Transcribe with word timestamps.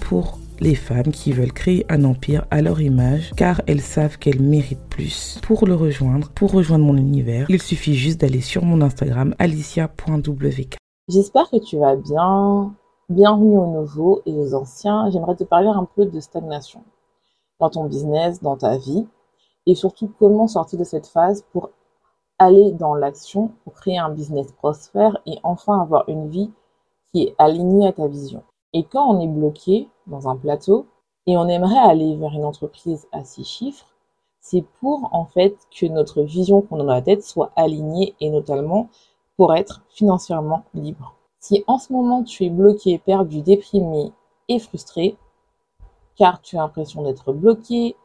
Pour 0.00 0.38
les 0.60 0.74
femmes 0.74 1.10
qui 1.12 1.32
veulent 1.32 1.52
créer 1.52 1.84
un 1.88 2.04
empire 2.04 2.46
à 2.50 2.62
leur 2.62 2.80
image 2.80 3.32
car 3.36 3.60
elles 3.66 3.80
savent 3.80 4.16
qu'elles 4.16 4.40
méritent 4.40 4.88
plus. 4.88 5.38
Pour 5.42 5.66
le 5.66 5.74
rejoindre, 5.74 6.30
pour 6.30 6.52
rejoindre 6.52 6.84
mon 6.84 6.96
univers, 6.96 7.46
il 7.48 7.60
suffit 7.60 7.94
juste 7.94 8.20
d'aller 8.20 8.40
sur 8.40 8.64
mon 8.64 8.80
Instagram 8.80 9.34
alicia.wk. 9.38 10.76
J'espère 11.08 11.50
que 11.50 11.58
tu 11.58 11.78
vas 11.78 11.96
bien. 11.96 12.74
Bienvenue 13.08 13.58
aux 13.58 13.80
nouveaux 13.80 14.22
et 14.24 14.32
aux 14.32 14.54
anciens. 14.54 15.10
J'aimerais 15.10 15.36
te 15.36 15.44
parler 15.44 15.68
un 15.68 15.86
peu 15.96 16.06
de 16.06 16.20
stagnation 16.20 16.82
dans 17.58 17.70
ton 17.70 17.84
business, 17.84 18.40
dans 18.40 18.56
ta 18.56 18.78
vie 18.78 19.06
et 19.66 19.74
surtout 19.74 20.10
comment 20.18 20.46
sortir 20.46 20.78
de 20.78 20.84
cette 20.84 21.06
phase 21.06 21.44
pour 21.52 21.70
aller 22.38 22.72
dans 22.72 22.94
l'action, 22.94 23.50
pour 23.64 23.74
créer 23.74 23.98
un 23.98 24.10
business 24.10 24.52
prospère 24.52 25.18
et 25.26 25.38
enfin 25.42 25.80
avoir 25.80 26.08
une 26.08 26.28
vie 26.28 26.50
qui 27.12 27.24
est 27.24 27.34
alignée 27.38 27.88
à 27.88 27.92
ta 27.92 28.06
vision. 28.06 28.42
Et 28.74 28.82
quand 28.82 29.08
on 29.08 29.20
est 29.20 29.28
bloqué 29.28 29.88
dans 30.08 30.28
un 30.28 30.36
plateau 30.36 30.86
et 31.26 31.38
on 31.38 31.48
aimerait 31.48 31.78
aller 31.78 32.16
vers 32.16 32.32
une 32.32 32.44
entreprise 32.44 33.06
à 33.12 33.24
six 33.24 33.44
chiffres, 33.44 33.86
c'est 34.40 34.64
pour 34.80 35.08
en 35.14 35.24
fait 35.24 35.56
que 35.70 35.86
notre 35.86 36.22
vision 36.22 36.60
qu'on 36.60 36.80
a 36.80 36.82
dans 36.82 36.92
la 36.92 37.00
tête 37.00 37.24
soit 37.24 37.52
alignée 37.56 38.14
et 38.20 38.28
notamment 38.28 38.90
pour 39.36 39.54
être 39.54 39.82
financièrement 39.88 40.64
libre. 40.74 41.14
Si 41.38 41.62
en 41.68 41.78
ce 41.78 41.92
moment 41.92 42.24
tu 42.24 42.44
es 42.44 42.50
bloqué, 42.50 42.98
perdu, 42.98 43.42
déprimé 43.42 44.12
et 44.48 44.58
frustré, 44.58 45.16
car 46.16 46.42
tu 46.42 46.56
as 46.56 46.60
l'impression 46.60 47.02
d'être 47.02 47.32
bloqué, 47.32 47.96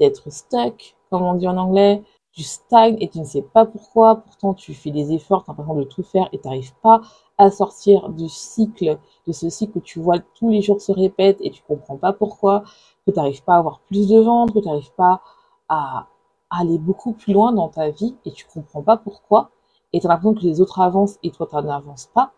d'être 0.00 0.30
stuck, 0.30 0.96
comme 1.08 1.22
on 1.22 1.34
dit 1.34 1.48
en 1.48 1.56
anglais, 1.56 2.02
tu 2.36 2.42
stagnes 2.42 2.98
et 3.00 3.08
tu 3.08 3.18
ne 3.18 3.24
sais 3.24 3.40
pas 3.40 3.64
pourquoi, 3.64 4.16
pourtant 4.16 4.52
tu 4.52 4.74
fais 4.74 4.90
des 4.90 5.14
efforts, 5.14 5.44
tu 5.44 5.50
as 5.50 5.54
l'impression 5.54 5.80
de 5.80 5.84
tout 5.84 6.02
faire 6.02 6.28
et 6.32 6.38
tu 6.38 6.46
n'arrives 6.46 6.74
pas 6.82 7.00
à 7.38 7.50
sortir 7.50 8.10
du 8.10 8.28
cycle, 8.28 8.98
de 9.26 9.32
ce 9.32 9.48
cycle 9.48 9.78
où 9.78 9.80
tu 9.80 10.00
vois 10.00 10.18
tous 10.34 10.50
les 10.50 10.60
jours 10.60 10.82
se 10.82 10.92
répète 10.92 11.38
et 11.40 11.50
tu 11.50 11.62
comprends 11.66 11.96
pas 11.96 12.12
pourquoi, 12.12 12.62
que 13.06 13.10
tu 13.10 13.16
n'arrives 13.16 13.42
pas 13.42 13.54
à 13.54 13.58
avoir 13.58 13.80
plus 13.80 14.06
de 14.08 14.18
ventes, 14.18 14.52
que 14.52 14.58
tu 14.58 14.66
n'arrives 14.66 14.92
pas 14.92 15.22
à 15.70 16.08
aller 16.50 16.76
beaucoup 16.76 17.14
plus 17.14 17.32
loin 17.32 17.52
dans 17.52 17.68
ta 17.68 17.88
vie 17.88 18.14
et 18.26 18.32
tu 18.32 18.44
comprends 18.52 18.82
pas 18.82 18.98
pourquoi, 18.98 19.50
et 19.94 20.00
tu 20.00 20.06
as 20.06 20.10
l'impression 20.10 20.34
que 20.34 20.44
les 20.44 20.60
autres 20.60 20.78
avancent 20.80 21.18
et 21.22 21.30
toi 21.30 21.48
tu 21.48 21.56
n'avances 21.56 22.10
pas, 22.12 22.32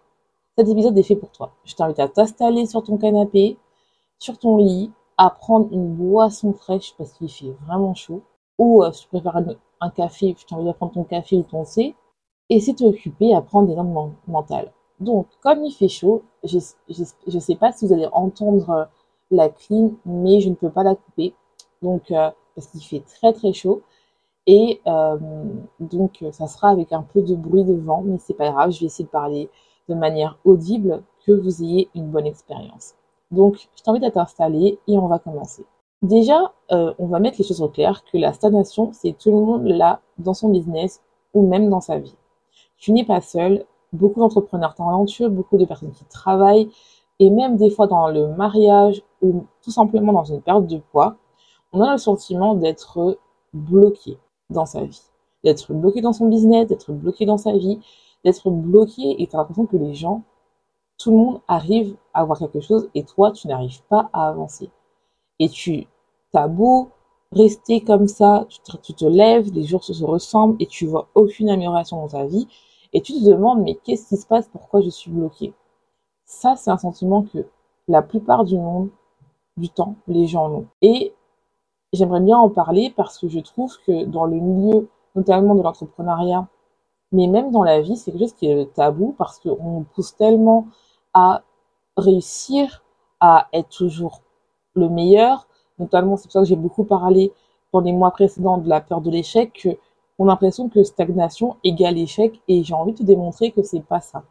cet 0.57 0.69
épisode 0.69 0.97
est 0.97 1.03
fait 1.03 1.17
pour 1.17 1.33
toi. 1.33 1.51
Je 1.65 1.75
t'invite 1.75 1.99
à 1.99 2.07
t'installer 2.07 2.67
sur 2.67 2.85
ton 2.85 2.99
canapé, 2.99 3.59
sur 4.21 4.39
ton 4.39 4.59
lit, 4.59 4.93
à 5.17 5.31
prendre 5.31 5.67
une 5.73 5.93
boisson 5.97 6.53
fraîche 6.53 6.95
parce 6.97 7.13
qu'il 7.15 7.29
fait 7.29 7.51
vraiment 7.67 7.95
chaud, 7.95 8.23
ou 8.59 8.85
euh, 8.85 8.93
si 8.93 9.03
tu 9.03 9.09
préfères 9.09 9.37
un 9.81 9.91
café, 9.91 10.35
je 10.39 10.47
t'invite 10.47 10.69
à 10.69 10.75
prendre 10.75 10.93
ton 10.93 11.05
café 11.05 11.37
ou 11.37 11.43
ton 11.43 11.65
thé, 11.65 11.95
et 12.51 12.61
c'est 12.61 12.75
t'occuper 12.75 13.35
à 13.35 13.43
prendre 13.43 13.69
des 13.69 13.75
normes 13.75 14.15
mentales. 14.27 14.73
Donc, 15.01 15.27
comme 15.43 15.65
il 15.65 15.73
fait 15.73 15.89
chaud, 15.89 16.23
je 16.45 16.59
ne 16.59 17.41
sais 17.41 17.57
pas 17.57 17.73
si 17.73 17.87
vous 17.87 17.93
allez 17.93 18.09
entendre 18.13 18.71
euh, 18.71 18.85
la 19.31 19.49
clim, 19.49 19.97
mais 20.05 20.41
je 20.41 20.49
ne 20.49 20.55
peux 20.55 20.71
pas 20.71 20.83
la 20.83 20.95
couper. 20.95 21.35
Donc, 21.83 22.11
euh, 22.11 22.31
parce 22.55 22.67
qu'il 22.69 22.83
fait 22.83 23.05
très 23.07 23.33
très 23.33 23.53
chaud. 23.53 23.83
Et 24.47 24.81
euh, 24.87 25.19
donc, 25.79 26.25
ça 26.33 26.47
sera 26.49 26.71
avec 26.71 26.93
un 26.93 27.03
peu 27.03 27.23
de 27.23 27.35
bruit 27.37 27.65
de 27.65 27.75
vent, 27.75 28.03
mais 28.05 28.19
c'est 28.19 28.35
pas 28.35 28.51
grave, 28.51 28.71
je 28.73 28.81
vais 28.81 28.87
essayer 28.87 29.05
de 29.05 29.11
parler 29.11 29.51
de 29.89 29.95
manière 29.95 30.39
audible, 30.45 31.03
que 31.27 31.33
vous 31.33 31.63
ayez 31.63 31.91
une 31.95 32.11
bonne 32.11 32.27
expérience. 32.27 32.95
Donc, 33.31 33.69
je 33.77 33.83
t'invite 33.83 34.05
à 34.05 34.11
t'installer 34.11 34.79
et 34.89 34.99
on 34.99 35.07
va 35.07 35.19
commencer. 35.19 35.67
Déjà, 36.03 36.53
euh, 36.71 36.95
on 36.99 37.07
va 37.07 37.19
mettre 37.19 37.39
les 37.39 37.45
choses 37.45 37.61
au 37.61 37.69
clair 37.69 38.05
que 38.05 38.19
la 38.19 38.33
stagnation, 38.33 38.91
c'est 38.93 39.19
tout 39.19 39.31
le 39.31 39.45
monde 39.45 39.65
là 39.65 40.01
dans 40.19 40.35
son 40.35 40.49
business 40.49 41.03
ou 41.35 41.47
même 41.47 41.69
dans 41.71 41.81
sa 41.81 41.99
vie. 41.99 42.15
Tu 42.77 42.93
n'es 42.93 43.05
pas 43.05 43.21
seul. 43.21 43.65
Beaucoup 43.93 44.21
d'entrepreneurs 44.21 44.75
talentueux, 44.75 45.29
beaucoup 45.29 45.57
de 45.57 45.65
personnes 45.65 45.93
qui 45.93 46.05
travaillent 46.05 46.71
et 47.19 47.31
même 47.31 47.57
des 47.57 47.71
fois 47.71 47.87
dans 47.87 48.09
le 48.09 48.29
mariage 48.29 49.03
ou 49.23 49.47
tout 49.63 49.71
simplement 49.71 50.13
dans 50.13 50.25
une 50.25 50.41
perte 50.41 50.67
de 50.67 50.79
poids, 50.79 51.17
on 51.73 51.81
a 51.81 51.93
le 51.93 51.99
sentiment 51.99 52.55
d'être 52.55 53.19
bloqué 53.53 54.19
dans 54.51 54.67
sa 54.67 54.85
vie, 54.85 55.03
d'être 55.43 55.73
bloqué 55.73 56.01
dans 56.01 56.13
son 56.13 56.29
business, 56.29 56.69
d'être 56.69 56.93
bloqué 56.93 57.27
dans 57.27 57.39
sa 57.39 57.53
vie, 57.53 57.81
d'être 58.25 58.51
bloqué 58.51 59.21
et 59.21 59.27
tu 59.27 59.35
as 59.35 59.39
l'impression 59.39 59.67
que 59.67 59.77
les 59.77 59.95
gens, 59.95 60.23
tout 60.99 61.11
le 61.11 61.17
monde 61.17 61.41
arrive 61.49 61.97
à 62.15 62.21
avoir 62.21 62.39
quelque 62.39 62.61
chose 62.61 62.89
et 62.95 63.05
toi, 63.05 63.33
tu 63.33 63.49
n'arrives 63.49 63.83
pas 63.89 64.11
à 64.13 64.29
avancer 64.29 64.71
et 65.39 65.49
tu 65.49 65.87
as 66.35 66.49
beau 66.49 66.91
rester 67.33 67.83
comme 67.83 68.09
ça, 68.09 68.47
tu 68.49 68.61
te, 68.61 68.77
tu 68.79 68.95
te, 68.95 69.05
lèves, 69.05 69.53
les 69.53 69.65
jours 69.65 69.85
se 69.85 70.05
ressemblent 70.05 70.57
et 70.61 70.67
tu 70.67 70.87
vois 70.87 71.09
aucune 71.15 71.51
amélioration 71.51 71.99
dans 71.99 72.09
ta 72.09 72.25
vie 72.25 72.49
et 72.93 73.03
tu 73.03 73.13
te 73.13 73.25
demandes 73.25 73.63
mais 73.63 73.75
qu'est-ce 73.75 74.09
qui 74.09 74.17
se 74.17 74.27
passe, 74.27 74.49
pourquoi 74.49 74.81
je 74.81 74.91
suis 74.91 75.11
bloqué 75.11 75.53
Ça, 76.25 76.57
c'est 76.57 76.71
un 76.71 76.79
sentiment 76.79 77.23
que 77.23 77.47
la 77.87 78.03
plupart 78.03 78.45
du 78.45 78.57
monde, 78.57 78.91
du 79.57 79.69
temps, 79.69 79.97
les 80.07 80.27
gens 80.27 80.51
ont. 80.51 80.67
Et 80.83 81.15
j'aimerais 81.93 82.21
bien 82.21 82.39
en 82.39 82.51
parler 82.51 82.93
parce 82.97 83.19
que 83.19 83.29
je 83.29 83.41
trouve 83.41 83.77
que 83.87 84.05
dans 84.05 84.25
le 84.25 84.37
milieu, 84.37 84.89
notamment 85.15 85.55
de 85.55 85.63
l'entrepreneuriat, 85.63 86.47
mais 87.13 87.27
même 87.27 87.51
dans 87.51 87.63
la 87.63 87.81
vie, 87.81 87.97
c'est 87.97 88.13
quelque 88.13 88.21
chose 88.21 88.35
qui 88.35 88.47
est 88.47 88.73
tabou 88.75 89.15
parce 89.19 89.39
qu'on 89.41 89.85
pousse 89.95 90.15
tellement 90.17 90.67
à 91.15 91.43
réussir, 91.97 92.85
à 93.21 93.49
être 93.53 93.71
toujours 93.71 94.23
le 94.79 94.89
meilleur. 94.89 95.47
Notamment, 95.79 96.17
c'est 96.17 96.25
pour 96.25 96.33
ça 96.33 96.41
que 96.41 96.47
j'ai 96.47 96.57
beaucoup 96.57 96.85
parlé 96.85 97.33
dans 97.73 97.81
les 97.81 97.93
mois 97.93 98.11
précédents 98.11 98.59
de 98.59 98.69
la 98.69 98.81
peur 98.81 99.01
de 99.01 99.11
l'échec, 99.11 99.69
on 100.19 100.27
a 100.27 100.29
l'impression 100.29 100.69
que 100.69 100.83
stagnation 100.83 101.57
égale 101.65 101.99
échec 101.99 102.41
et 102.49 102.65
j'ai 102.65 102.75
envie 102.75 102.93
de 102.93 102.99
te 102.99 103.03
démontrer 103.03 103.53
que 103.53 103.63
c'est 103.63 103.81
pas 103.81 104.01
ça. 104.01 104.25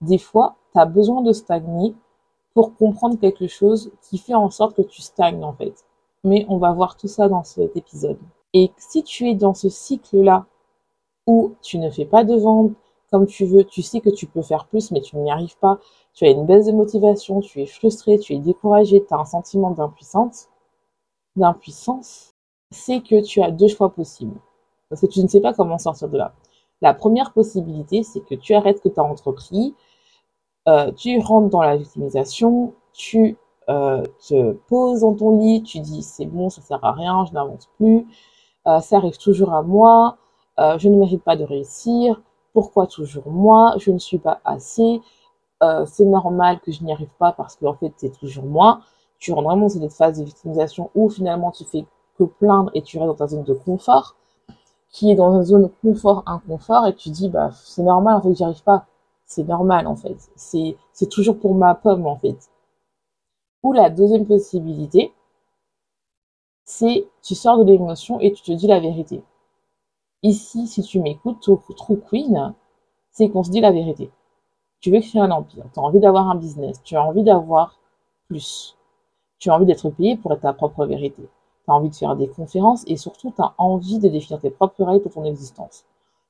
Des 0.00 0.18
fois, 0.18 0.56
tu 0.72 0.80
as 0.80 0.86
besoin 0.86 1.22
de 1.22 1.32
stagner 1.32 1.94
pour 2.54 2.74
comprendre 2.76 3.18
quelque 3.18 3.46
chose 3.46 3.92
qui 4.02 4.18
fait 4.18 4.34
en 4.34 4.50
sorte 4.50 4.76
que 4.76 4.82
tu 4.82 5.00
stagnes 5.00 5.44
en 5.44 5.52
fait. 5.52 5.84
Mais 6.24 6.44
on 6.48 6.58
va 6.58 6.72
voir 6.72 6.96
tout 6.96 7.06
ça 7.06 7.28
dans 7.28 7.44
cet 7.44 7.76
épisode. 7.76 8.18
Et 8.52 8.72
si 8.78 9.04
tu 9.04 9.28
es 9.28 9.34
dans 9.34 9.54
ce 9.54 9.68
cycle-là 9.68 10.46
où 11.26 11.52
tu 11.62 11.78
ne 11.78 11.90
fais 11.90 12.06
pas 12.06 12.24
de 12.24 12.34
vente 12.34 12.72
comme 13.10 13.26
tu 13.26 13.46
veux, 13.46 13.64
tu 13.64 13.82
sais 13.82 14.00
que 14.00 14.10
tu 14.10 14.26
peux 14.26 14.42
faire 14.42 14.66
plus 14.66 14.90
mais 14.90 15.00
tu 15.00 15.16
n'y 15.16 15.30
arrives 15.30 15.58
pas, 15.58 15.78
tu 16.14 16.24
as 16.24 16.30
une 16.30 16.46
baisse 16.46 16.66
de 16.66 16.72
motivation, 16.72 17.40
tu 17.40 17.62
es 17.62 17.66
frustré, 17.66 18.18
tu 18.18 18.34
es 18.34 18.38
découragé, 18.38 19.04
tu 19.06 19.14
as 19.14 19.18
un 19.18 19.24
sentiment 19.24 19.70
d'impuissance, 19.70 20.48
d'impuissance, 21.36 22.34
c'est 22.70 23.00
que 23.00 23.22
tu 23.22 23.42
as 23.42 23.50
deux 23.50 23.68
choix 23.68 23.90
possibles. 23.90 24.38
Parce 24.88 25.00
que 25.00 25.06
tu 25.06 25.20
ne 25.22 25.28
sais 25.28 25.40
pas 25.40 25.54
comment 25.54 25.78
sortir 25.78 26.08
de 26.08 26.18
là. 26.18 26.34
La 26.80 26.94
première 26.94 27.32
possibilité, 27.32 28.02
c'est 28.02 28.20
que 28.20 28.34
tu 28.34 28.54
arrêtes 28.54 28.80
que 28.80 28.88
tu 28.88 29.00
as 29.00 29.04
entrepris, 29.04 29.74
euh, 30.68 30.92
tu 30.92 31.18
rentres 31.18 31.48
dans 31.48 31.62
la 31.62 31.76
victimisation, 31.76 32.74
tu 32.92 33.36
euh, 33.68 34.02
te 34.28 34.52
poses 34.68 35.00
dans 35.00 35.14
ton 35.14 35.38
lit, 35.38 35.62
tu 35.62 35.80
dis 35.80 36.02
c'est 36.02 36.26
bon, 36.26 36.50
ça 36.50 36.62
sert 36.62 36.84
à 36.84 36.92
rien, 36.92 37.24
je 37.26 37.32
n'avance 37.32 37.68
plus, 37.76 38.06
euh, 38.66 38.80
ça 38.80 38.96
arrive 38.98 39.18
toujours 39.18 39.52
à 39.54 39.62
moi, 39.62 40.18
je 40.58 40.88
ne 40.88 40.96
mérite 40.96 41.22
pas 41.22 41.36
de 41.36 41.44
réussir, 41.44 42.20
pourquoi 42.52 42.86
toujours 42.86 43.28
moi, 43.28 43.74
je 43.78 43.90
ne 43.90 43.98
suis 43.98 44.18
pas 44.18 44.40
assez, 44.44 45.00
euh, 45.62 45.84
c'est 45.86 46.04
normal 46.04 46.60
que 46.60 46.72
je 46.72 46.84
n'y 46.84 46.92
arrive 46.92 47.10
pas 47.18 47.32
parce 47.32 47.56
qu'en 47.56 47.74
fait, 47.74 47.92
c'est 47.96 48.16
toujours 48.18 48.44
moi. 48.44 48.80
Tu 49.18 49.32
rentres 49.32 49.48
vraiment 49.48 49.62
dans 49.62 49.68
cette 49.68 49.92
phase 49.92 50.18
de 50.18 50.24
victimisation 50.24 50.90
où 50.94 51.08
finalement 51.08 51.50
tu 51.50 51.64
fais 51.64 51.84
que 52.18 52.24
plaindre 52.24 52.70
et 52.74 52.82
tu 52.82 52.98
restes 52.98 53.08
dans 53.08 53.14
ta 53.14 53.26
zone 53.28 53.44
de 53.44 53.54
confort, 53.54 54.16
qui 54.90 55.10
est 55.10 55.14
dans 55.16 55.34
une 55.36 55.44
zone 55.44 55.70
confort-inconfort 55.82 56.86
et 56.86 56.94
tu 56.94 57.10
dis, 57.10 57.28
bah, 57.28 57.50
c'est 57.52 57.82
normal, 57.82 58.16
en 58.16 58.22
fait, 58.22 58.34
j'y 58.34 58.44
arrive 58.44 58.62
pas. 58.62 58.86
C'est 59.26 59.44
normal, 59.44 59.86
en 59.86 59.96
fait. 59.96 60.16
C'est, 60.36 60.76
c'est 60.92 61.08
toujours 61.08 61.38
pour 61.38 61.54
ma 61.54 61.74
pomme, 61.74 62.06
en 62.06 62.16
fait. 62.16 62.50
Ou 63.62 63.72
la 63.72 63.90
deuxième 63.90 64.26
possibilité, 64.26 65.12
c'est 66.64 67.08
tu 67.22 67.34
sors 67.34 67.64
de 67.64 67.72
l'émotion 67.72 68.20
et 68.20 68.32
tu 68.32 68.42
te 68.42 68.52
dis 68.52 68.66
la 68.66 68.80
vérité. 68.80 69.22
Ici, 70.22 70.66
si 70.66 70.82
tu 70.82 71.00
m'écoutes, 71.00 71.40
True 71.40 72.00
Queen, 72.08 72.54
c'est 73.10 73.28
qu'on 73.28 73.42
se 73.42 73.50
dit 73.50 73.60
la 73.60 73.72
vérité 73.72 74.10
tu 74.80 74.90
veux 74.92 75.00
créer 75.00 75.20
un 75.20 75.30
empire, 75.30 75.64
tu 75.72 75.80
as 75.80 75.82
envie 75.82 75.98
d'avoir 76.00 76.28
un 76.30 76.36
business, 76.36 76.80
tu 76.84 76.96
as 76.96 77.02
envie 77.02 77.24
d'avoir 77.24 77.78
plus. 78.28 78.76
Tu 79.38 79.50
as 79.50 79.54
envie 79.54 79.66
d'être 79.66 79.90
payé 79.90 80.16
pour 80.16 80.32
être 80.32 80.40
ta 80.40 80.52
propre 80.52 80.84
vérité. 80.86 81.22
Tu 81.64 81.70
as 81.70 81.74
envie 81.74 81.90
de 81.90 81.94
faire 81.94 82.16
des 82.16 82.28
conférences 82.28 82.84
et 82.86 82.96
surtout 82.96 83.32
tu 83.34 83.42
as 83.42 83.54
envie 83.58 83.98
de 83.98 84.08
définir 84.08 84.40
tes 84.40 84.50
propres 84.50 84.84
règles 84.84 85.02
pour 85.02 85.12
ton 85.12 85.24
existence. 85.24 85.84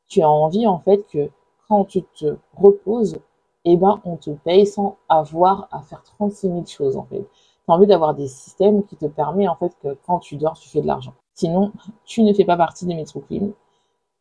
Tu 0.08 0.22
as 0.22 0.30
envie 0.30 0.66
en 0.66 0.78
fait 0.78 1.06
que 1.08 1.30
quand 1.68 1.84
tu 1.84 2.02
te 2.02 2.36
reposes, 2.56 3.18
eh 3.64 3.76
ben, 3.76 4.00
on 4.04 4.16
te 4.16 4.30
paye 4.30 4.66
sans 4.66 4.96
avoir 5.08 5.68
à 5.70 5.82
faire 5.82 6.02
36 6.02 6.48
000 6.48 6.66
choses 6.66 6.96
en 6.96 7.04
fait. 7.04 7.20
Tu 7.20 7.70
as 7.70 7.74
envie 7.74 7.86
d'avoir 7.86 8.14
des 8.14 8.28
systèmes 8.28 8.84
qui 8.84 8.96
te 8.96 9.06
permettent 9.06 9.50
en 9.50 9.56
fait 9.56 9.76
que 9.82 9.96
quand 10.06 10.20
tu 10.20 10.36
dors, 10.36 10.58
tu 10.58 10.68
fais 10.68 10.80
de 10.80 10.86
l'argent. 10.86 11.12
Sinon, 11.34 11.72
tu 12.04 12.22
ne 12.22 12.32
fais 12.32 12.44
pas 12.44 12.56
partie 12.56 12.86
des 12.86 12.94
Metro 12.94 13.22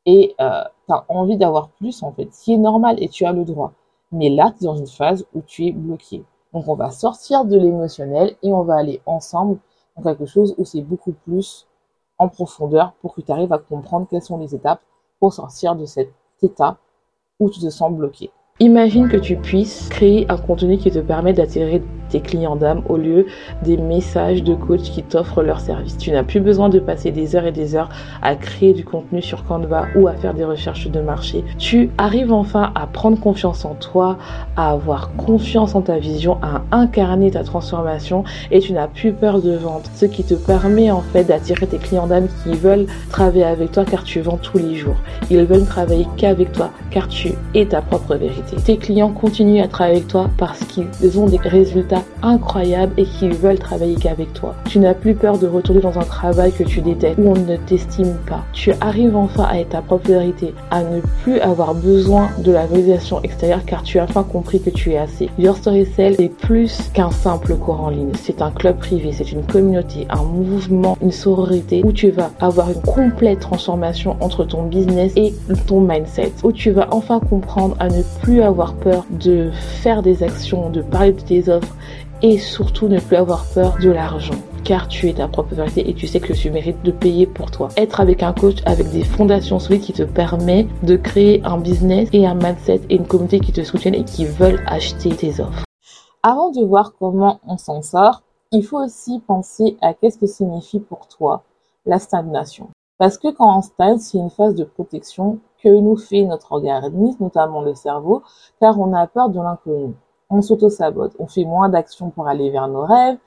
et 0.08 0.34
euh, 0.40 0.64
tu 0.88 0.94
as 0.94 1.06
envie 1.10 1.38
d'avoir 1.38 1.70
plus 1.70 2.02
en 2.02 2.12
fait, 2.14 2.28
qui 2.28 2.54
est 2.54 2.58
normal 2.58 2.96
et 3.00 3.10
tu 3.10 3.26
as 3.26 3.34
le 3.34 3.46
droit. 3.46 3.74
Mais 4.12 4.30
là, 4.30 4.54
tu 4.58 4.64
es 4.64 4.68
dans 4.68 4.78
une 4.78 4.88
phase 4.88 5.28
où 5.36 5.42
tu 5.46 5.68
es 5.68 5.72
bloqué. 5.72 6.24
Donc 6.54 6.68
on 6.68 6.76
va 6.76 6.90
sortir 6.90 7.46
de 7.46 7.58
l'émotionnel 7.58 8.36
et 8.42 8.52
on 8.54 8.64
va 8.64 8.78
aller 8.78 9.02
ensemble 9.06 9.60
dans 9.96 10.04
quelque 10.04 10.26
chose 10.26 10.56
où 10.58 10.66
c'est 10.66 10.82
beaucoup 10.82 11.12
plus 11.12 11.68
en 12.18 12.30
profondeur 12.30 12.94
pour 13.02 13.14
que 13.14 13.22
tu 13.22 13.32
arrives 13.32 13.52
à 13.52 13.58
comprendre 13.58 14.08
quelles 14.10 14.22
sont 14.22 14.38
les 14.38 14.56
étapes 14.56 14.82
pour 15.20 15.34
sortir 15.34 15.76
de 15.76 15.86
cet 15.86 16.10
état 16.42 16.78
où 17.40 17.50
tu 17.50 17.60
te 17.60 17.70
sens 17.70 17.92
bloqué. 17.92 18.32
Imagine 18.60 19.10
que 19.10 19.18
tu 19.18 19.36
puisses 19.36 19.90
créer 19.90 20.26
un 20.32 20.38
contenu 20.38 20.78
qui 20.78 20.90
te 20.90 21.00
permet 21.00 21.34
d'attirer 21.34 21.84
tes 22.10 22.20
clients 22.20 22.56
d'âme 22.56 22.82
au 22.90 22.98
lieu 22.98 23.28
des 23.64 23.78
messages 23.78 24.44
de 24.44 24.54
coach 24.54 24.82
qui 24.82 25.04
t'offrent 25.04 25.44
leur 25.44 25.60
service. 25.60 25.98
Tu 25.98 26.12
n'as 26.12 26.24
plus 26.24 26.40
besoin 26.40 26.70
de 26.70 26.80
passer 26.80 27.12
des 27.12 27.36
heures 27.36 27.46
et 27.46 27.52
des 27.52 27.76
heures 27.76 27.90
à 28.22 28.36
créer 28.36 28.74
du 28.74 28.84
contenu 28.84 29.22
sur 29.22 29.44
Canva 29.44 29.88
ou 29.96 30.08
à 30.08 30.14
faire 30.14 30.34
des 30.34 30.46
recherches 30.46 30.90
de 30.90 31.00
marché. 31.02 31.44
Tu 31.58 31.90
arrives 31.98 32.32
enfin 32.32 32.72
à 32.76 32.88
prendre 32.88 33.20
confiance 33.20 33.66
en 33.66 33.76
toi, 33.76 34.18
à 34.56 34.72
avoir 34.72 35.12
confiance 35.16 35.76
en 35.76 35.82
ta 35.82 35.98
vision, 35.98 36.38
à 36.42 36.62
incarner 36.76 37.32
ta 37.32 37.44
transformation 37.44 38.24
et 38.52 38.60
tu 38.60 38.74
n'as 38.74 38.88
plus 38.88 39.14
peur 39.14 39.42
de 39.42 39.56
vendre. 39.56 39.84
Ce 39.96 40.06
qui 40.06 40.24
te 40.24 40.34
permet 40.34 40.92
en 40.92 41.02
fait 41.02 41.24
d'attirer 41.24 41.68
tes 41.68 41.78
clients 41.78 42.08
d'âme 42.08 42.28
qui 42.44 42.56
veulent 42.56 42.88
travailler 43.10 43.46
avec 43.46 43.72
toi 43.72 43.86
car 43.86 44.04
tu 44.04 44.22
vends 44.22 44.38
tous 44.38 44.58
les 44.58 44.76
jours. 44.76 44.96
Ils 45.30 45.44
veulent 45.44 45.66
travailler 45.66 46.08
qu'avec 46.18 46.52
toi 46.52 46.72
car 46.92 47.08
tu 47.08 47.34
es 47.54 47.66
ta 47.66 47.82
propre 47.82 48.16
vérité. 48.16 48.56
Tes 48.64 48.78
clients 48.78 49.12
continuent 49.12 49.62
à 49.62 49.68
travailler 49.68 49.98
avec 49.98 50.08
toi 50.08 50.30
parce 50.38 50.60
qu'ils 50.60 51.20
ont 51.20 51.28
des 51.28 51.38
résultats 51.38 51.97
incroyable 52.22 52.94
et 52.98 53.06
qu'ils 53.06 53.34
veulent 53.34 53.60
travailler 53.60 53.96
qu'avec 53.96 54.34
toi. 54.34 54.56
Tu 54.66 54.80
n'as 54.80 54.94
plus 54.94 55.16
peur 55.16 55.38
de 55.38 55.48
retourner 55.48 55.82
dans 55.82 55.98
un 55.98 56.04
travail 56.04 56.52
que 56.52 56.64
tu 56.64 56.82
détestes 56.82 57.18
où 57.18 57.30
on 57.30 57.36
ne 57.36 57.58
t'estime 57.58 58.16
pas. 58.28 58.44
Tu 58.54 58.72
arrives 58.82 59.16
enfin 59.16 59.44
à 59.50 59.60
être 59.60 59.70
ta 59.70 59.82
propre 59.82 60.08
à 60.72 60.84
ne 60.84 61.02
plus 61.24 61.40
avoir 61.40 61.74
besoin 61.74 62.30
de 62.40 62.52
la 62.52 62.66
validation 62.66 63.22
extérieure 63.24 63.66
car 63.66 63.84
tu 63.84 64.00
as 64.00 64.04
enfin 64.04 64.24
compris 64.24 64.62
que 64.62 64.70
tu 64.70 64.92
es 64.92 64.98
assez. 64.98 65.30
Your 65.38 65.58
Story 65.58 65.86
Cell 65.86 66.16
est 66.20 66.30
plus 66.30 66.90
qu'un 66.94 67.12
simple 67.12 67.56
cours 67.56 67.82
en 67.82 67.90
ligne. 67.90 68.12
C'est 68.16 68.42
un 68.42 68.52
club 68.52 68.78
privé, 68.78 69.12
c'est 69.12 69.32
une 69.32 69.44
communauté, 69.44 70.08
un 70.10 70.24
mouvement, 70.24 70.98
une 71.02 71.12
sororité 71.12 71.82
où 71.84 71.92
tu 71.92 72.10
vas 72.10 72.32
avoir 72.40 72.70
une 72.72 72.82
complète 72.82 73.40
transformation 73.40 74.16
entre 74.22 74.46
ton 74.46 74.64
business 74.64 75.12
et 75.16 75.34
ton 75.66 75.82
mindset. 75.82 76.32
Où 76.44 76.52
tu 76.52 76.72
vas 76.72 76.88
enfin 76.92 77.20
comprendre 77.20 77.76
à 77.80 77.90
ne 77.90 78.02
plus 78.22 78.42
avoir 78.42 78.74
peur 78.74 79.06
de 79.10 79.50
faire 79.54 80.02
des 80.02 80.24
actions, 80.24 80.70
de 80.70 80.82
parler 80.82 81.12
de 81.12 81.22
tes 81.22 81.50
offres 81.50 81.76
et 82.22 82.38
surtout 82.38 82.88
ne 82.88 83.00
plus 83.00 83.16
avoir 83.16 83.46
peur 83.54 83.78
de 83.82 83.90
l'argent 83.90 84.36
car 84.68 84.90
tu 84.90 85.08
es 85.08 85.14
ta 85.14 85.30
propre 85.30 85.56
vérité 85.56 85.90
et 85.90 85.94
tu 85.94 86.08
sais 86.08 86.20
que 86.20 86.34
tu 86.34 86.52
mérites 86.52 86.84
de 86.84 86.92
payer 86.92 87.26
pour 87.26 87.50
toi. 87.52 87.70
Être 87.78 88.02
avec 88.02 88.22
un 88.22 88.34
coach 88.34 88.58
avec 88.66 88.92
des 88.92 89.06
fondations 89.06 89.60
solides 89.60 89.82
qui 89.82 89.94
te 89.94 90.04
permet 90.04 90.68
de 90.84 90.98
créer 90.98 91.42
un 91.46 91.58
business 91.58 92.10
et 92.12 92.28
un 92.28 92.36
mindset 92.36 92.82
et 92.90 92.98
une 92.98 93.08
communauté 93.08 93.40
qui 93.40 93.54
te 93.54 93.64
soutiennent 93.64 93.96
et 93.96 94.04
qui 94.04 94.26
veulent 94.26 94.62
acheter 94.68 95.16
tes 95.16 95.40
offres. 95.40 95.64
Avant 96.22 96.52
de 96.52 96.62
voir 96.66 96.92
comment 97.00 97.40
on 97.48 97.58
s'en 97.58 97.82
sort, 97.82 98.24
il 98.52 98.62
faut 98.62 98.84
aussi 98.84 99.22
penser 99.26 99.78
à 99.82 99.94
qu'est-ce 99.94 100.18
que 100.18 100.28
signifie 100.28 100.82
pour 100.82 101.08
toi 101.08 101.44
la 101.86 101.98
stagnation. 101.98 102.68
Parce 102.98 103.18
que 103.18 103.32
quand 103.32 103.60
on 103.60 103.62
stagne, 103.62 104.00
c'est 104.00 104.18
une 104.18 104.30
phase 104.30 104.56
de 104.56 104.66
protection 104.66 105.40
que 105.64 105.70
nous 105.70 105.96
fait 105.96 106.26
notre 106.26 106.52
organisme, 106.52 107.24
notamment 107.24 107.62
le 107.62 107.74
cerveau, 107.74 108.22
car 108.60 108.78
on 108.78 108.94
a 108.94 109.08
peur 109.08 109.30
de 109.30 109.40
l'inconnu 109.40 109.94
on 110.30 110.42
s'auto-sabote, 110.42 111.14
on 111.20 111.28
fait 111.28 111.46
moins 111.46 111.70
d'actions 111.70 112.10
pour 112.10 112.28
aller 112.28 112.50
vers 112.50 112.68
nos 112.68 112.84
rêves. 112.84 113.18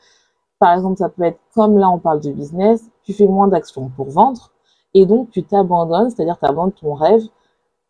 Par 0.58 0.74
exemple, 0.74 0.98
ça 0.98 1.08
peut 1.08 1.22
être 1.24 1.40
comme 1.54 1.78
là, 1.78 1.88
on 1.88 1.98
parle 1.98 2.20
de 2.20 2.30
business, 2.32 2.84
tu 3.02 3.14
fais 3.14 3.26
moins 3.26 3.48
d'actions 3.48 3.90
pour 3.96 4.10
vendre 4.10 4.50
et 4.94 5.06
donc 5.06 5.30
tu 5.30 5.42
t'abandonnes, 5.44 6.10
c'est-à-dire 6.10 6.38
tu 6.38 6.46
abandonnes 6.46 6.72
ton 6.72 6.94
rêve 6.94 7.22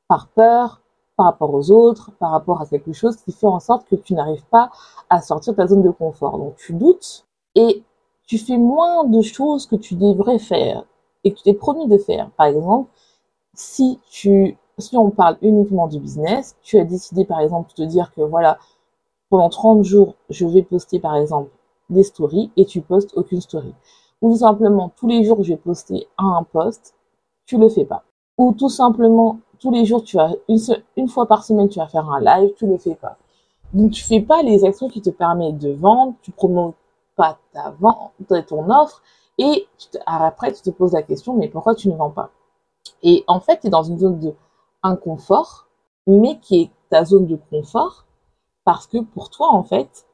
par 0.08 0.28
peur, 0.28 0.80
par 1.16 1.26
rapport 1.26 1.52
aux 1.52 1.70
autres, 1.70 2.12
par 2.18 2.30
rapport 2.30 2.60
à 2.60 2.66
quelque 2.66 2.92
chose 2.92 3.16
qui 3.16 3.32
fait 3.32 3.46
en 3.46 3.60
sorte 3.60 3.86
que 3.88 3.96
tu 3.96 4.14
n'arrives 4.14 4.46
pas 4.46 4.70
à 5.08 5.20
sortir 5.20 5.52
de 5.52 5.56
ta 5.56 5.66
zone 5.66 5.82
de 5.82 5.90
confort. 5.90 6.38
Donc 6.38 6.56
tu 6.56 6.72
doutes 6.72 7.26
et 7.54 7.82
tu 8.26 8.38
fais 8.38 8.56
moins 8.56 9.04
de 9.04 9.20
choses 9.22 9.66
que 9.66 9.76
tu 9.76 9.96
devrais 9.96 10.38
faire 10.38 10.84
et 11.24 11.32
que 11.32 11.36
tu 11.38 11.42
t'es 11.42 11.54
promis 11.54 11.88
de 11.88 11.98
faire. 11.98 12.30
Par 12.36 12.46
exemple, 12.46 12.90
si 13.54 13.98
tu 14.10 14.56
si 14.78 14.96
on 14.96 15.10
parle 15.10 15.36
uniquement 15.42 15.88
du 15.88 15.98
business, 16.00 16.56
tu 16.62 16.78
as 16.78 16.84
décidé 16.84 17.24
par 17.24 17.40
exemple 17.40 17.70
de 17.70 17.74
te 17.74 17.82
dire 17.82 18.12
que 18.14 18.22
voilà, 18.22 18.58
pendant 19.30 19.48
30 19.48 19.84
jours, 19.84 20.16
je 20.28 20.46
vais 20.46 20.62
poster 20.62 20.98
par 20.98 21.16
exemple 21.16 21.50
des 21.88 22.02
stories 22.02 22.50
et 22.56 22.66
tu 22.66 22.82
postes 22.82 23.16
aucune 23.16 23.40
story. 23.40 23.72
Ou 24.20 24.32
tout 24.32 24.38
simplement, 24.38 24.92
tous 24.96 25.06
les 25.06 25.24
jours, 25.24 25.42
je 25.42 25.50
vais 25.52 25.56
poster 25.56 26.06
un 26.18 26.44
post, 26.52 26.94
tu 27.46 27.56
le 27.56 27.68
fais 27.68 27.86
pas. 27.86 28.04
Ou 28.36 28.52
tout 28.52 28.68
simplement, 28.68 29.38
tous 29.58 29.70
les 29.70 29.86
jours, 29.86 30.02
tu 30.02 30.16
vas, 30.16 30.30
une, 30.48 31.08
fois 31.08 31.26
par 31.26 31.44
semaine, 31.44 31.68
tu 31.68 31.78
vas 31.78 31.86
faire 31.86 32.10
un 32.10 32.20
live, 32.20 32.52
tu 32.56 32.66
le 32.66 32.76
fais 32.76 32.94
pas. 32.94 33.16
Donc, 33.72 33.92
tu 33.92 34.04
fais 34.04 34.20
pas 34.20 34.42
les 34.42 34.64
actions 34.64 34.88
qui 34.88 35.00
te 35.00 35.10
permettent 35.10 35.58
de 35.58 35.72
vendre, 35.72 36.14
tu 36.22 36.32
promotes 36.32 36.74
pas 37.16 37.38
ta 37.52 37.70
vente, 37.78 38.12
ton 38.48 38.68
offre, 38.70 39.02
et 39.38 39.66
après, 40.06 40.52
tu 40.52 40.62
te 40.62 40.70
poses 40.70 40.92
la 40.92 41.02
question, 41.02 41.34
mais 41.34 41.48
pourquoi 41.48 41.74
tu 41.74 41.88
ne 41.88 41.96
vends 41.96 42.10
pas? 42.10 42.30
Et 43.02 43.24
en 43.26 43.40
fait, 43.40 43.60
tu 43.60 43.68
es 43.68 43.70
dans 43.70 43.82
une 43.82 43.98
zone 43.98 44.18
de 44.18 44.34
inconfort, 44.82 45.66
mais 46.06 46.38
qui 46.40 46.62
est 46.62 46.70
ta 46.90 47.04
zone 47.04 47.26
de 47.26 47.38
confort, 47.50 48.04
parce 48.70 48.86
que 48.86 48.98
pour 48.98 49.30
toi, 49.30 49.52
en 49.52 49.64
fait, 49.64 50.06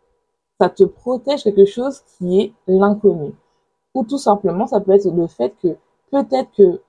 ça 0.58 0.70
te 0.70 0.82
protège 0.82 1.42
quelque 1.42 1.66
chose 1.66 2.00
qui 2.16 2.40
est 2.40 2.52
l'inconnu. 2.66 3.34
Ou 3.94 4.02
tout 4.02 4.16
simplement, 4.16 4.66
ça 4.66 4.80
peut 4.80 4.92
être 4.92 5.14
le 5.14 5.26
fait 5.26 5.54
que 5.62 5.76
peut-être 6.10 6.50
que 6.56 6.80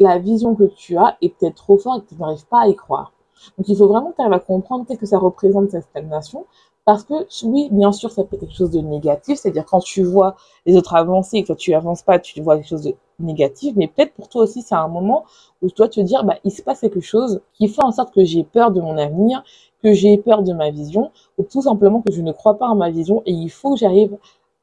la 0.00 0.18
vision 0.18 0.56
que 0.56 0.64
tu 0.64 0.96
as 0.96 1.16
est 1.22 1.28
peut-être 1.28 1.54
trop 1.54 1.78
forte 1.78 1.98
et 1.98 2.02
que 2.02 2.08
tu 2.08 2.20
n'arrives 2.20 2.46
pas 2.46 2.62
à 2.62 2.66
y 2.66 2.74
croire. 2.74 3.12
Donc 3.56 3.68
il 3.68 3.76
faut 3.76 3.86
vraiment 3.86 4.10
que 4.10 4.16
tu 4.16 4.22
arrives 4.22 4.32
à 4.32 4.40
comprendre 4.40 4.86
qu'est-ce 4.88 4.98
que 4.98 5.06
ça 5.06 5.20
représente 5.20 5.70
cette 5.70 5.84
stagnation. 5.84 6.46
Parce 6.84 7.04
que 7.04 7.14
oui, 7.46 7.68
bien 7.70 7.92
sûr, 7.92 8.10
ça 8.10 8.24
peut 8.24 8.34
être 8.34 8.40
quelque 8.40 8.56
chose 8.56 8.70
de 8.70 8.80
négatif, 8.80 9.38
c'est-à-dire 9.38 9.66
quand 9.66 9.80
tu 9.84 10.02
vois 10.02 10.34
les 10.66 10.76
autres 10.76 10.96
avancer 10.96 11.36
et 11.36 11.42
que 11.42 11.46
toi 11.46 11.56
tu 11.56 11.74
avances 11.74 12.02
pas, 12.02 12.18
tu 12.18 12.42
vois 12.42 12.56
quelque 12.56 12.68
chose 12.68 12.82
de 12.82 12.96
négatif, 13.20 13.74
mais 13.76 13.86
peut-être 13.86 14.14
pour 14.14 14.28
toi 14.28 14.42
aussi 14.42 14.62
c'est 14.62 14.74
un 14.74 14.88
moment 14.88 15.24
où 15.62 15.68
tu 15.68 15.76
dois 15.76 15.88
te 15.88 16.00
dire, 16.00 16.24
bah, 16.24 16.38
il 16.42 16.50
se 16.50 16.60
passe 16.60 16.80
quelque 16.80 17.00
chose 17.00 17.40
qui 17.52 17.68
fait 17.68 17.84
en 17.84 17.92
sorte 17.92 18.12
que 18.12 18.24
j'ai 18.24 18.42
peur 18.42 18.72
de 18.72 18.80
mon 18.80 18.98
avenir, 18.98 19.44
que 19.84 19.92
j'ai 19.92 20.16
peur 20.16 20.42
de 20.42 20.54
ma 20.54 20.70
vision 20.70 21.12
ou 21.36 21.42
tout 21.42 21.60
simplement 21.60 22.00
que 22.00 22.10
je 22.10 22.22
ne 22.22 22.32
crois 22.32 22.56
pas 22.56 22.68
en 22.68 22.74
ma 22.74 22.90
vision 22.90 23.22
et 23.26 23.32
il 23.32 23.50
faut 23.50 23.74
que 23.74 23.80
j'arrive 23.80 24.16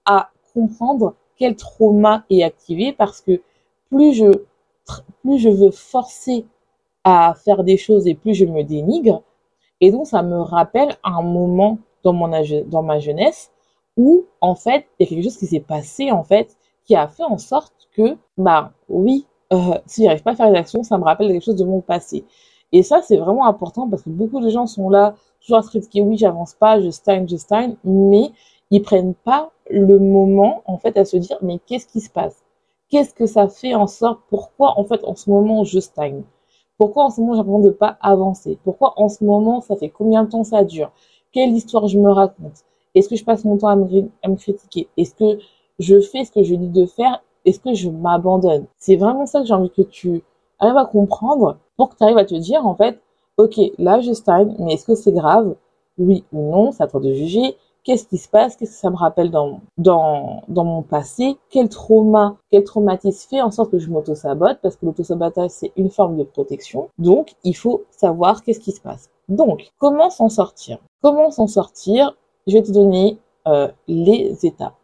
à 0.04 0.32
comprendre 0.56 1.14
quel 1.38 1.56
trauma 1.56 2.26
est 2.32 2.42
activé 2.42 2.92
parce 2.92 3.22
que 3.22 3.40
plus 3.92 4.14
je, 4.14 4.32
plus 5.22 5.38
je 5.38 5.50
veux 5.50 5.70
forcer 5.70 6.48
à 7.04 7.36
faire 7.36 7.64
des 7.64 7.78
choses 7.78 8.08
et 8.08 8.16
plus 8.16 8.34
je 8.34 8.46
me 8.46 8.64
dénigre. 8.64 9.22
Et 9.80 9.92
donc, 9.92 10.08
ça 10.08 10.24
me 10.24 10.40
rappelle 10.40 10.98
un 11.04 11.22
moment 11.22 11.78
dans, 12.04 12.14
mon, 12.14 12.32
dans 12.66 12.84
ma 12.84 13.00
jeunesse 13.00 13.52
où, 13.98 14.26
en 14.40 14.56
fait, 14.56 14.88
il 15.00 15.04
y 15.04 15.06
a 15.06 15.10
quelque 15.10 15.24
chose 15.24 15.38
qui 15.38 15.46
s'est 15.46 15.60
passé, 15.60 16.12
en 16.12 16.24
fait, 16.24 16.58
qui 16.86 16.96
a 16.96 17.08
fait 17.08 17.24
en 17.24 17.38
sorte 17.38 17.90
que, 17.96 18.18
bah 18.38 18.72
oui, 18.90 19.28
euh, 19.54 19.78
si 19.86 20.04
j'arrive 20.04 20.24
pas 20.24 20.32
à 20.32 20.36
faire 20.36 20.48
une 20.48 20.56
action, 20.56 20.82
ça 20.82 20.98
me 20.98 21.04
rappelle 21.04 21.28
quelque 21.28 21.44
chose 21.44 21.56
de 21.58 21.66
mon 21.66 21.82
passé. 21.82 22.26
Et 22.72 22.84
ça, 22.84 23.02
c'est 23.02 23.18
vraiment 23.18 23.46
important 23.46 23.90
parce 23.90 24.04
que 24.04 24.10
beaucoup 24.10 24.40
de 24.40 24.50
gens 24.50 24.68
sont 24.68 24.90
là, 24.90 25.16
toujours 25.42 25.58
à 25.58 25.62
se 25.64 25.70
critiquer, 25.70 26.02
oui, 26.02 26.18
j'avance 26.18 26.54
pas, 26.54 26.80
je 26.80 26.90
stagne, 26.90 27.28
je 27.28 27.36
stagne, 27.36 27.76
mais 27.84 28.32
ils 28.70 28.82
prennent 28.82 29.14
pas 29.14 29.52
le 29.70 30.00
moment, 30.00 30.62
en 30.66 30.78
fait, 30.78 30.98
à 30.98 31.06
se 31.06 31.18
dire, 31.18 31.38
mais 31.42 31.60
qu'est-ce 31.66 31.88
qui 31.88 32.00
se 32.00 32.10
passe? 32.10 32.44
Qu'est-ce 32.90 33.14
que 33.14 33.26
ça 33.26 33.48
fait 33.48 33.76
en 33.76 33.88
sorte? 33.88 34.22
Pourquoi, 34.30 34.80
en 34.80 34.86
fait, 34.86 35.04
en 35.04 35.16
ce 35.16 35.30
moment, 35.30 35.64
je 35.64 35.80
stagne? 35.80 36.24
Pourquoi 36.78 37.06
en 37.06 37.10
ce 37.12 37.22
moment, 37.22 37.36
l'impression 37.36 37.60
de 37.60 37.70
pas 37.70 37.98
avancer? 38.02 38.58
Pourquoi 38.64 38.94
en 38.98 39.08
ce 39.08 39.24
moment, 39.24 39.62
ça 39.62 39.76
fait 39.76 39.90
combien 39.90 40.24
de 40.24 40.30
temps 40.30 40.44
ça 40.44 40.64
dure? 40.64 40.92
Quelle 41.32 41.52
histoire 41.52 41.88
je 41.88 42.00
me 42.00 42.10
raconte? 42.10 42.66
Est-ce 42.96 43.08
que 43.08 43.16
je 43.16 43.24
passe 43.24 43.46
mon 43.46 43.58
temps 43.58 43.68
à 43.68 43.76
me, 43.76 44.10
à 44.24 44.28
me 44.28 44.36
critiquer? 44.36 44.88
Est-ce 44.98 45.14
que 45.14 45.40
je 45.80 46.02
fais 46.02 46.26
ce 46.26 46.32
que 46.32 46.44
je 46.44 46.56
dis 46.56 46.70
de 46.70 46.86
faire? 46.86 47.24
Est-ce 47.46 47.60
que 47.60 47.74
je 47.74 47.90
m'abandonne? 47.90 48.66
C'est 48.78 48.96
vraiment 48.96 49.26
ça 49.26 49.42
que 49.42 49.46
j'ai 49.46 49.54
envie 49.54 49.70
que 49.70 49.84
tu 49.84 50.24
arrives 50.60 50.78
à 50.78 50.86
comprendre 50.86 51.58
pour 51.82 51.90
que 51.90 51.98
tu 51.98 52.04
arrives 52.04 52.20
à 52.20 52.26
te 52.26 52.36
dire, 52.36 52.68
en 52.68 52.76
fait, 52.76 53.02
ok, 53.38 53.60
là, 53.80 54.02
je 54.02 54.14
stagne, 54.14 54.56
mais 54.60 54.74
est-ce 54.74 54.86
que 54.86 54.94
c'est 54.94 55.12
grave? 55.12 55.56
Oui 55.98 56.24
ou 56.32 56.52
non, 56.52 56.72
c'est 56.72 56.84
à 56.84 56.88
toi 56.88 57.00
de 57.00 57.12
juger. 57.12 57.58
Qu'est-ce 57.84 58.06
qui 58.06 58.20
se 58.20 58.30
passe? 58.30 58.56
Qu'est-ce 58.56 58.74
que 58.74 58.78
ça 58.78 58.92
me 58.92 58.96
rappelle 58.96 59.32
dans, 59.32 59.62
mon 60.48 60.84
passé? 60.84 61.38
Quel 61.50 61.70
trauma, 61.70 62.36
quel 62.52 62.64
traumatisme 62.64 63.30
fait 63.32 63.42
en 63.42 63.50
sorte 63.50 63.72
que 63.72 63.80
je 63.80 63.90
m'auto-sabote? 63.90 64.60
Parce 64.62 64.76
que 64.76 64.86
l'auto-sabotage, 64.86 65.50
c'est 65.50 65.72
une 65.76 65.90
forme 65.90 66.18
de 66.18 66.24
protection. 66.24 66.90
Donc, 67.00 67.34
il 67.44 67.56
faut 67.56 67.82
savoir 67.90 68.44
qu'est-ce 68.44 68.60
qui 68.60 68.74
se 68.74 68.82
passe. 68.82 69.10
Donc, 69.28 69.72
comment 69.80 70.12
s'en 70.12 70.30
sortir? 70.30 70.78
Comment 71.02 71.32
s'en 71.32 71.48
sortir? 71.48 72.16
Je 72.46 72.54
vais 72.54 72.62
te 72.62 72.72
donner 72.72 73.18
euh, 73.48 73.70
les 73.88 74.38
étapes. 74.46 74.76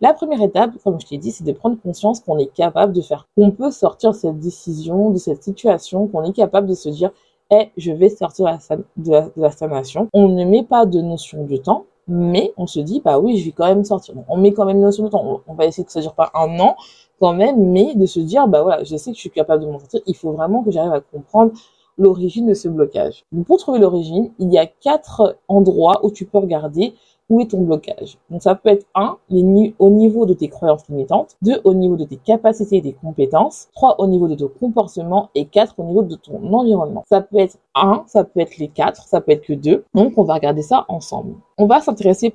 La 0.00 0.12
première 0.14 0.42
étape, 0.42 0.72
comme 0.84 1.00
je 1.00 1.06
t'ai 1.06 1.18
dit, 1.18 1.32
c'est 1.32 1.44
de 1.44 1.52
prendre 1.52 1.76
conscience 1.80 2.20
qu'on 2.20 2.38
est 2.38 2.52
capable 2.52 2.92
de 2.92 3.00
faire, 3.00 3.26
qu'on 3.36 3.50
peut 3.50 3.70
sortir 3.70 4.12
de 4.12 4.16
cette 4.16 4.38
décision, 4.38 5.10
de 5.10 5.18
cette 5.18 5.42
situation, 5.42 6.06
qu'on 6.06 6.24
est 6.24 6.32
capable 6.32 6.66
de 6.66 6.74
se 6.74 6.88
dire, 6.88 7.10
eh, 7.50 7.70
je 7.76 7.92
vais 7.92 8.08
sortir 8.08 8.58
de 8.96 9.12
la, 9.36 9.50
stagnation. 9.50 10.08
On 10.12 10.28
ne 10.28 10.44
met 10.44 10.64
pas 10.64 10.84
de 10.84 11.00
notion 11.00 11.44
de 11.44 11.56
temps, 11.56 11.84
mais 12.08 12.52
on 12.56 12.66
se 12.66 12.80
dit, 12.80 13.00
bah 13.04 13.18
oui, 13.18 13.38
je 13.38 13.46
vais 13.46 13.52
quand 13.52 13.66
même 13.66 13.84
sortir. 13.84 14.14
On 14.28 14.36
met 14.36 14.52
quand 14.52 14.64
même 14.64 14.76
une 14.76 14.82
notion 14.82 15.04
de 15.04 15.08
temps. 15.10 15.40
On 15.46 15.54
va 15.54 15.66
essayer 15.66 15.84
que 15.84 15.92
ça 15.92 16.00
dure 16.00 16.14
pas 16.14 16.30
un 16.34 16.58
an, 16.58 16.76
quand 17.20 17.32
même, 17.32 17.70
mais 17.70 17.94
de 17.94 18.06
se 18.06 18.20
dire, 18.20 18.48
bah 18.48 18.62
voilà, 18.62 18.84
je 18.84 18.96
sais 18.96 19.10
que 19.10 19.16
je 19.16 19.20
suis 19.20 19.30
capable 19.30 19.64
de 19.64 19.70
m'en 19.70 19.78
sortir. 19.78 20.00
Il 20.06 20.16
faut 20.16 20.32
vraiment 20.32 20.62
que 20.62 20.70
j'arrive 20.70 20.92
à 20.92 21.00
comprendre 21.00 21.52
l'origine 21.98 22.46
de 22.46 22.54
ce 22.54 22.68
blocage. 22.68 23.24
Pour 23.46 23.58
trouver 23.58 23.78
l'origine, 23.78 24.30
il 24.38 24.52
y 24.52 24.58
a 24.58 24.66
quatre 24.66 25.38
endroits 25.48 26.04
où 26.04 26.10
tu 26.10 26.26
peux 26.26 26.38
regarder 26.38 26.94
où 27.28 27.40
est 27.40 27.50
ton 27.50 27.62
blocage? 27.62 28.18
Donc 28.30 28.42
ça 28.42 28.54
peut 28.54 28.70
être 28.70 28.86
un, 28.94 29.16
les 29.28 29.74
au 29.78 29.90
niveau 29.90 30.26
de 30.26 30.34
tes 30.34 30.48
croyances 30.48 30.88
limitantes, 30.88 31.36
deux, 31.42 31.60
au 31.64 31.74
niveau 31.74 31.96
de 31.96 32.04
tes 32.04 32.16
capacités 32.16 32.76
et 32.76 32.82
tes 32.82 32.92
compétences, 32.92 33.68
trois, 33.74 34.00
au 34.00 34.06
niveau 34.06 34.28
de 34.28 34.34
ton 34.34 34.48
comportement 34.48 35.30
et 35.34 35.46
quatre, 35.46 35.74
au 35.78 35.84
niveau 35.84 36.02
de 36.02 36.16
ton 36.16 36.52
environnement. 36.52 37.04
Ça 37.08 37.20
peut 37.20 37.38
être 37.38 37.58
un, 37.74 38.04
ça 38.06 38.24
peut 38.24 38.40
être 38.40 38.58
les 38.58 38.68
quatre, 38.68 39.06
ça 39.06 39.20
peut 39.20 39.32
être 39.32 39.42
que 39.42 39.52
deux. 39.52 39.84
Donc 39.94 40.14
on 40.16 40.24
va 40.24 40.34
regarder 40.34 40.62
ça 40.62 40.84
ensemble. 40.88 41.34
On 41.58 41.66
va 41.66 41.80
s'intéresser 41.80 42.32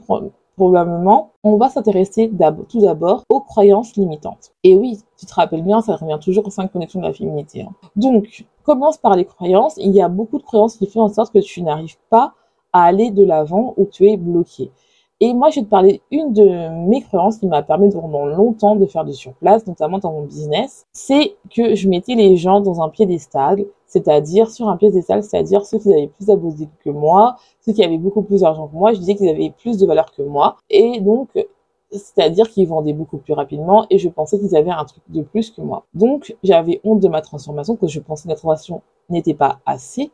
probablement, 0.56 1.32
on 1.44 1.58
va 1.58 1.70
s'intéresser 1.70 2.32
tout 2.70 2.82
d'abord 2.82 3.24
aux 3.30 3.40
croyances 3.40 3.96
limitantes. 3.96 4.52
Et 4.64 4.78
oui, 4.78 5.00
tu 5.18 5.26
te 5.26 5.34
rappelles 5.34 5.64
bien, 5.64 5.82
ça 5.82 5.96
revient 5.96 6.20
toujours 6.22 6.46
aux 6.46 6.52
cinq 6.52 6.72
connexions 6.72 7.00
de 7.00 7.06
la 7.06 7.14
féminité. 7.14 7.62
Hein. 7.62 7.72
Donc, 7.96 8.46
commence 8.64 8.98
par 8.98 9.16
les 9.16 9.26
croyances. 9.26 9.76
Il 9.78 9.92
y 9.92 10.02
a 10.02 10.10
beaucoup 10.10 10.38
de 10.38 10.44
croyances 10.44 10.78
qui 10.78 10.86
font 10.86 11.02
en 11.02 11.10
sorte 11.10 11.34
que 11.34 11.40
tu 11.40 11.64
n'arrives 11.64 11.98
pas 12.10 12.34
à 12.74 12.84
aller 12.84 13.12
de 13.12 13.24
l'avant 13.24 13.74
où 13.78 13.86
tu 13.86 14.10
es 14.10 14.18
bloqué. 14.18 14.72
Et 15.24 15.36
moi, 15.36 15.52
je 15.52 15.60
vais 15.60 15.66
te 15.66 15.70
parler 15.70 16.02
une 16.10 16.34
de 16.34 16.88
mes 16.90 17.02
croyances 17.04 17.38
qui 17.38 17.46
m'a 17.46 17.62
permis 17.62 17.92
pendant 17.92 18.26
longtemps 18.26 18.76
de 18.76 18.88
faire 18.88 19.06
du 19.06 19.14
surplace, 19.14 19.68
notamment 19.68 20.00
dans 20.00 20.12
mon 20.12 20.24
business, 20.24 20.88
c'est 20.94 21.36
que 21.56 21.76
je 21.76 21.88
mettais 21.88 22.16
les 22.16 22.38
gens 22.38 22.60
dans 22.60 22.82
un 22.82 22.90
piédestal, 22.90 23.64
c'est-à-dire 23.86 24.50
sur 24.50 24.68
un 24.68 24.78
piédestal, 24.78 25.22
c'est-à-dire 25.22 25.64
ceux 25.64 25.78
qui 25.78 25.94
avaient 25.94 26.08
plus 26.08 26.26
d'abonnés 26.26 26.70
que 26.84 26.90
moi, 26.90 27.36
ceux 27.64 27.72
qui 27.74 27.84
avaient 27.84 28.00
beaucoup 28.00 28.24
plus 28.24 28.42
d'argent 28.42 28.68
que 28.68 28.76
moi, 28.76 28.94
je 28.94 29.00
disais 29.00 29.14
qu'ils 29.14 29.30
avaient 29.30 29.54
plus 29.56 29.78
de 29.78 29.86
valeur 29.86 30.12
que 30.12 30.24
moi, 30.24 30.58
et 30.72 31.00
donc 31.02 31.30
c'est-à-dire 31.92 32.50
qu'ils 32.50 32.68
vendaient 32.68 32.94
beaucoup 32.94 33.18
plus 33.18 33.34
rapidement 33.34 33.86
et 33.90 33.98
je 34.00 34.10
pensais 34.10 34.40
qu'ils 34.40 34.56
avaient 34.56 34.72
un 34.72 34.86
truc 34.86 35.04
de 35.10 35.22
plus 35.22 35.52
que 35.52 35.62
moi. 35.62 35.84
Donc 35.94 36.36
j'avais 36.42 36.80
honte 36.84 37.02
de 37.02 37.08
ma 37.10 37.22
transformation, 37.22 37.76
que 37.76 37.88
je 37.88 38.00
pensais 38.00 38.24
que 38.24 38.30
la 38.30 38.36
transformation 38.36 38.82
n'était 39.10 39.34
pas 39.34 39.60
assez 39.66 40.10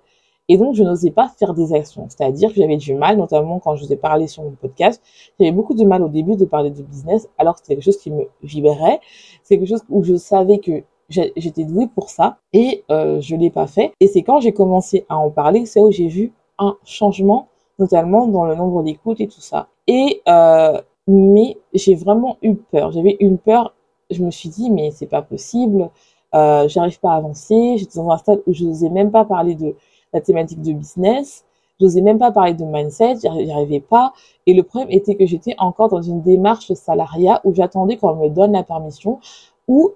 et 0.50 0.58
donc, 0.58 0.76
je 0.76 0.84
n'osais 0.84 1.12
pas 1.12 1.28
faire 1.28 1.54
des 1.54 1.74
actions. 1.74 2.08
C'est-à-dire 2.10 2.50
que 2.50 2.56
j'avais 2.56 2.78
du 2.78 2.94
mal, 2.94 3.18
notamment 3.18 3.60
quand 3.60 3.76
je 3.76 3.86
vous 3.86 3.94
ai 3.94 3.98
parlé 3.98 4.28
sur 4.28 4.44
mon 4.44 4.52
podcast, 4.52 5.02
j'avais 5.40 5.52
beaucoup 5.52 5.74
de 5.74 5.84
mal 5.84 6.02
au 6.04 6.10
début 6.10 6.36
de 6.36 6.46
parler 6.46 6.70
de 6.70 6.82
business, 6.82 7.28
alors 7.38 7.56
que 7.56 7.62
c'était 7.62 7.76
quelque 7.76 7.86
chose 7.86 7.98
qui 7.98 8.12
me 8.12 8.28
vibrait. 8.44 9.00
C'est 9.44 9.58
quelque 9.58 9.70
chose 9.70 9.84
où 9.90 10.04
je 10.04 10.16
savais 10.16 10.60
que 10.60 10.84
j'étais 11.10 11.64
douée 11.64 11.88
pour 11.88 12.10
ça 12.10 12.38
et 12.54 12.84
euh, 12.92 13.22
je 13.22 13.36
l'ai 13.36 13.50
pas 13.50 13.68
fait. 13.68 13.94
Et 14.00 14.08
c'est 14.08 14.24
quand 14.24 14.40
j'ai 14.40 14.52
commencé 14.52 15.06
à 15.10 15.18
en 15.18 15.30
parler, 15.30 15.66
c'est 15.66 15.80
où 15.80 15.92
j'ai 15.92 16.08
vu 16.08 16.34
un 16.60 16.76
changement, 16.84 17.48
notamment 17.80 18.28
dans 18.28 18.46
le 18.46 18.56
nombre 18.56 18.84
d'écoutes 18.84 19.22
et 19.22 19.28
tout 19.28 19.42
ça. 19.42 19.68
Et 19.88 20.22
euh, 20.28 20.82
mais 21.08 21.58
j'ai 21.74 21.96
vraiment 21.96 22.38
eu 22.42 22.56
peur. 22.56 22.92
J'avais 22.92 23.16
une 23.20 23.38
peur. 23.38 23.74
Je 24.10 24.24
me 24.24 24.32
suis 24.32 24.50
dit 24.50 24.70
mais 24.70 24.92
c'est 24.92 25.08
pas 25.08 25.22
possible. 25.22 25.90
Euh, 26.36 26.68
j'arrive 26.68 27.00
pas 27.00 27.14
à 27.14 27.16
avancer. 27.16 27.76
J'étais 27.78 28.00
dans 28.00 28.12
un 28.12 28.18
stade 28.18 28.42
où 28.48 28.54
je 28.54 28.66
n'osais 28.66 28.90
même 28.90 29.12
pas 29.12 29.24
parler 29.24 29.56
de 29.56 29.76
la 30.14 30.22
thématique 30.22 30.62
de 30.62 30.74
business. 30.74 31.46
J'osais 31.80 32.02
même 32.02 32.18
pas 32.18 32.32
parler 32.32 32.54
de 32.54 32.64
mindset, 32.64 33.18
j'y 33.22 33.52
arrivais 33.52 33.80
pas. 33.80 34.14
Et 34.46 34.54
le 34.54 34.64
problème 34.64 34.90
était 34.92 35.16
que 35.16 35.26
j'étais 35.26 35.56
encore 35.60 35.90
dans 35.90 36.02
une 36.02 36.22
démarche 36.22 36.74
salariat 36.74 37.42
où 37.44 37.54
j'attendais 37.54 37.98
qu'on 37.98 38.16
me 38.16 38.30
donne 38.30 38.54
la 38.54 38.64
permission, 38.64 39.20
où 39.68 39.92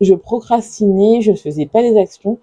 je 0.00 0.14
procrastinais, 0.14 1.22
je 1.22 1.32
ne 1.32 1.36
faisais 1.36 1.66
pas 1.66 1.82
les 1.82 1.98
actions. 1.98 2.38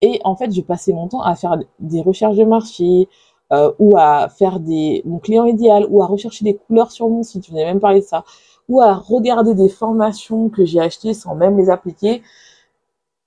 Et 0.00 0.20
en 0.24 0.34
fait, 0.34 0.52
je 0.52 0.60
passais 0.60 0.92
mon 0.92 1.08
temps 1.08 1.22
à 1.22 1.36
faire 1.36 1.56
des 1.78 2.00
recherches 2.02 2.36
de 2.36 2.44
marché, 2.44 3.08
euh, 3.52 3.70
ou 3.78 3.96
à 3.98 4.28
faire 4.28 4.60
des 4.60 5.02
mon 5.04 5.18
client 5.18 5.44
idéal, 5.44 5.86
ou 5.90 6.02
à 6.02 6.06
rechercher 6.06 6.44
des 6.44 6.56
couleurs 6.56 6.90
sur 6.90 7.08
mon 7.08 7.22
site, 7.22 7.44
je 7.46 7.50
venais 7.50 7.64
même 7.64 7.80
parler 7.80 8.00
de 8.00 8.04
ça, 8.04 8.24
ou 8.68 8.80
à 8.80 8.94
regarder 8.94 9.54
des 9.54 9.68
formations 9.68 10.48
que 10.48 10.64
j'ai 10.64 10.80
achetées 10.80 11.14
sans 11.14 11.34
même 11.34 11.58
les 11.58 11.70
appliquer. 11.70 12.22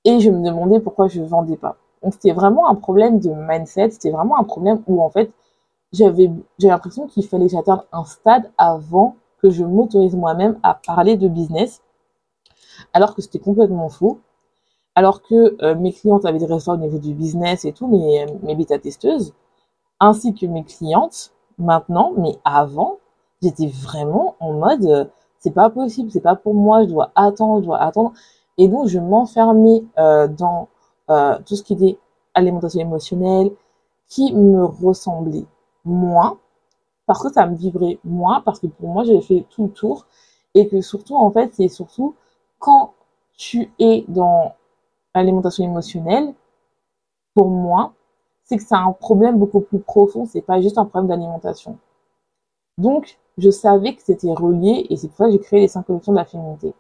Et 0.03 0.19
je 0.19 0.29
me 0.31 0.43
demandais 0.43 0.79
pourquoi 0.79 1.07
je 1.07 1.21
vendais 1.21 1.57
pas. 1.57 1.77
Donc 2.05 2.13
c'était 2.13 2.33
vraiment 2.33 2.69
un 2.69 2.75
problème 2.75 3.19
de 3.19 3.31
mindset, 3.31 3.89
c'était 3.89 4.11
vraiment 4.11 4.37
un 4.37 4.43
problème 4.43 4.83
où 4.85 5.01
en 5.01 5.09
fait 5.09 5.31
j'avais 5.91 6.29
l'impression 6.59 7.07
qu'il 7.07 7.25
fallait 7.25 7.47
que 7.47 7.53
j'atteigne 7.53 7.81
un 7.91 8.03
stade 8.05 8.51
avant 8.59 9.15
que 9.41 9.49
je 9.49 9.63
m'autorise 9.63 10.15
moi-même 10.15 10.59
à 10.61 10.79
parler 10.85 11.17
de 11.17 11.27
business, 11.27 11.81
alors 12.93 13.15
que 13.15 13.23
c'était 13.23 13.39
complètement 13.39 13.89
faux. 13.89 14.19
Alors 14.93 15.23
que 15.23 15.57
euh, 15.63 15.73
mes 15.75 15.91
clientes 15.91 16.25
avaient 16.25 16.37
des 16.37 16.45
résultats 16.45 16.73
au 16.73 16.77
niveau 16.77 16.99
du 16.99 17.15
business 17.15 17.65
et 17.65 17.73
tout, 17.73 17.87
mes, 17.87 18.27
mes 18.43 18.55
bêta-testeuses, 18.55 19.33
ainsi 19.99 20.33
que 20.35 20.45
mes 20.45 20.63
clientes, 20.63 21.33
maintenant, 21.57 22.13
mais 22.17 22.37
avant, 22.45 22.99
j'étais 23.41 23.67
vraiment 23.67 24.35
en 24.39 24.53
mode, 24.53 24.85
euh, 24.85 25.05
c'est 25.39 25.51
pas 25.51 25.69
possible, 25.71 26.11
c'est 26.11 26.21
pas 26.21 26.35
pour 26.35 26.53
moi, 26.53 26.83
je 26.83 26.89
dois 26.89 27.11
attendre, 27.15 27.61
je 27.61 27.65
dois 27.65 27.79
attendre. 27.79 28.13
Et 28.57 28.67
donc, 28.67 28.87
je 28.87 28.99
m'enfermais 28.99 29.83
euh, 29.97 30.27
dans 30.27 30.69
euh, 31.09 31.37
tout 31.45 31.55
ce 31.55 31.63
qui 31.63 31.73
était 31.73 31.97
alimentation 32.33 32.81
émotionnelle, 32.81 33.51
qui 34.07 34.33
me 34.33 34.65
ressemblait 34.65 35.45
moins, 35.83 36.37
parce 37.05 37.21
que 37.21 37.31
ça 37.31 37.45
me 37.47 37.55
vibrait 37.55 37.99
moins, 38.03 38.41
parce 38.41 38.59
que 38.59 38.67
pour 38.67 38.89
moi, 38.89 39.03
j'avais 39.03 39.21
fait 39.21 39.45
tout 39.49 39.63
le 39.65 39.71
tour, 39.71 40.05
et 40.53 40.67
que 40.67 40.81
surtout, 40.81 41.15
en 41.15 41.31
fait, 41.31 41.53
c'est 41.53 41.67
surtout 41.67 42.15
quand 42.59 42.93
tu 43.37 43.71
es 43.79 44.05
dans 44.07 44.53
l'alimentation 45.13 45.63
émotionnelle, 45.63 46.33
pour 47.33 47.49
moi, 47.49 47.93
c'est 48.43 48.57
que 48.57 48.63
c'est 48.63 48.75
un 48.75 48.91
problème 48.91 49.37
beaucoup 49.37 49.61
plus 49.61 49.79
profond, 49.79 50.25
c'est 50.25 50.41
pas 50.41 50.61
juste 50.61 50.77
un 50.77 50.85
problème 50.85 51.09
d'alimentation. 51.09 51.77
Donc, 52.77 53.19
je 53.37 53.49
savais 53.49 53.95
que 53.95 54.01
c'était 54.01 54.33
relié, 54.33 54.87
et 54.89 54.97
c'est 54.97 55.07
pour 55.07 55.17
ça 55.17 55.25
que 55.25 55.31
j'ai 55.31 55.39
créé 55.39 55.61
les 55.61 55.67
cinq 55.67 55.85
collections 55.85 56.13
de 56.13 56.17
la 56.17 56.25
féminité. 56.25 56.73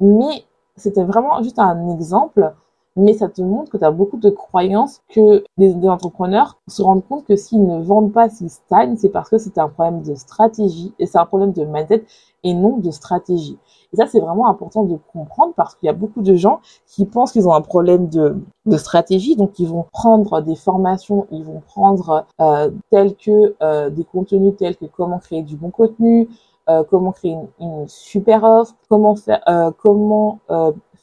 Mais 0.00 0.44
c'était 0.76 1.04
vraiment 1.04 1.42
juste 1.42 1.58
un 1.58 1.88
exemple 1.94 2.54
mais 2.96 3.12
ça 3.12 3.28
te 3.28 3.42
montre 3.42 3.70
que 3.70 3.76
tu 3.76 3.84
as 3.84 3.90
beaucoup 3.90 4.16
de 4.16 4.30
croyances 4.30 5.02
que 5.10 5.44
les, 5.58 5.74
entrepreneurs 5.88 6.58
se 6.66 6.82
rendent 6.82 7.06
compte 7.06 7.24
que 7.24 7.36
s'ils 7.36 7.64
ne 7.64 7.80
vendent 7.80 8.12
pas, 8.12 8.28
s'ils 8.30 8.50
stagnent, 8.50 8.96
c'est 8.96 9.10
parce 9.10 9.28
que 9.28 9.38
c'est 9.38 9.58
un 9.58 9.68
problème 9.68 10.02
de 10.02 10.14
stratégie 10.14 10.94
et 10.98 11.06
c'est 11.06 11.18
un 11.18 11.26
problème 11.26 11.52
de 11.52 11.64
mindset 11.64 12.04
et 12.42 12.54
non 12.54 12.78
de 12.78 12.90
stratégie. 12.90 13.58
Et 13.92 13.96
ça, 13.96 14.06
c'est 14.06 14.20
vraiment 14.20 14.48
important 14.48 14.84
de 14.84 14.98
comprendre 15.12 15.52
parce 15.56 15.74
qu'il 15.74 15.86
y 15.86 15.90
a 15.90 15.92
beaucoup 15.92 16.22
de 16.22 16.34
gens 16.34 16.60
qui 16.86 17.04
pensent 17.04 17.32
qu'ils 17.32 17.46
ont 17.46 17.54
un 17.54 17.60
problème 17.60 18.08
de, 18.08 18.36
stratégie, 18.76 19.36
donc 19.36 19.58
ils 19.58 19.68
vont 19.68 19.84
prendre 19.92 20.40
des 20.40 20.56
formations, 20.56 21.26
ils 21.30 21.44
vont 21.44 21.60
prendre 21.60 22.26
euh, 22.40 22.70
tels 22.90 23.14
que 23.14 23.54
euh, 23.62 23.90
des 23.90 24.04
contenus 24.04 24.56
tels 24.56 24.76
que 24.76 24.86
comment 24.86 25.18
créer 25.18 25.42
du 25.42 25.56
bon 25.56 25.70
contenu, 25.70 26.28
euh, 26.68 26.82
comment 26.82 27.12
créer 27.12 27.32
une, 27.32 27.48
une, 27.60 27.88
super 27.88 28.42
offre, 28.42 28.74
comment 28.88 29.14
faire, 29.14 29.40
euh, 29.48 29.70
comment 29.82 30.40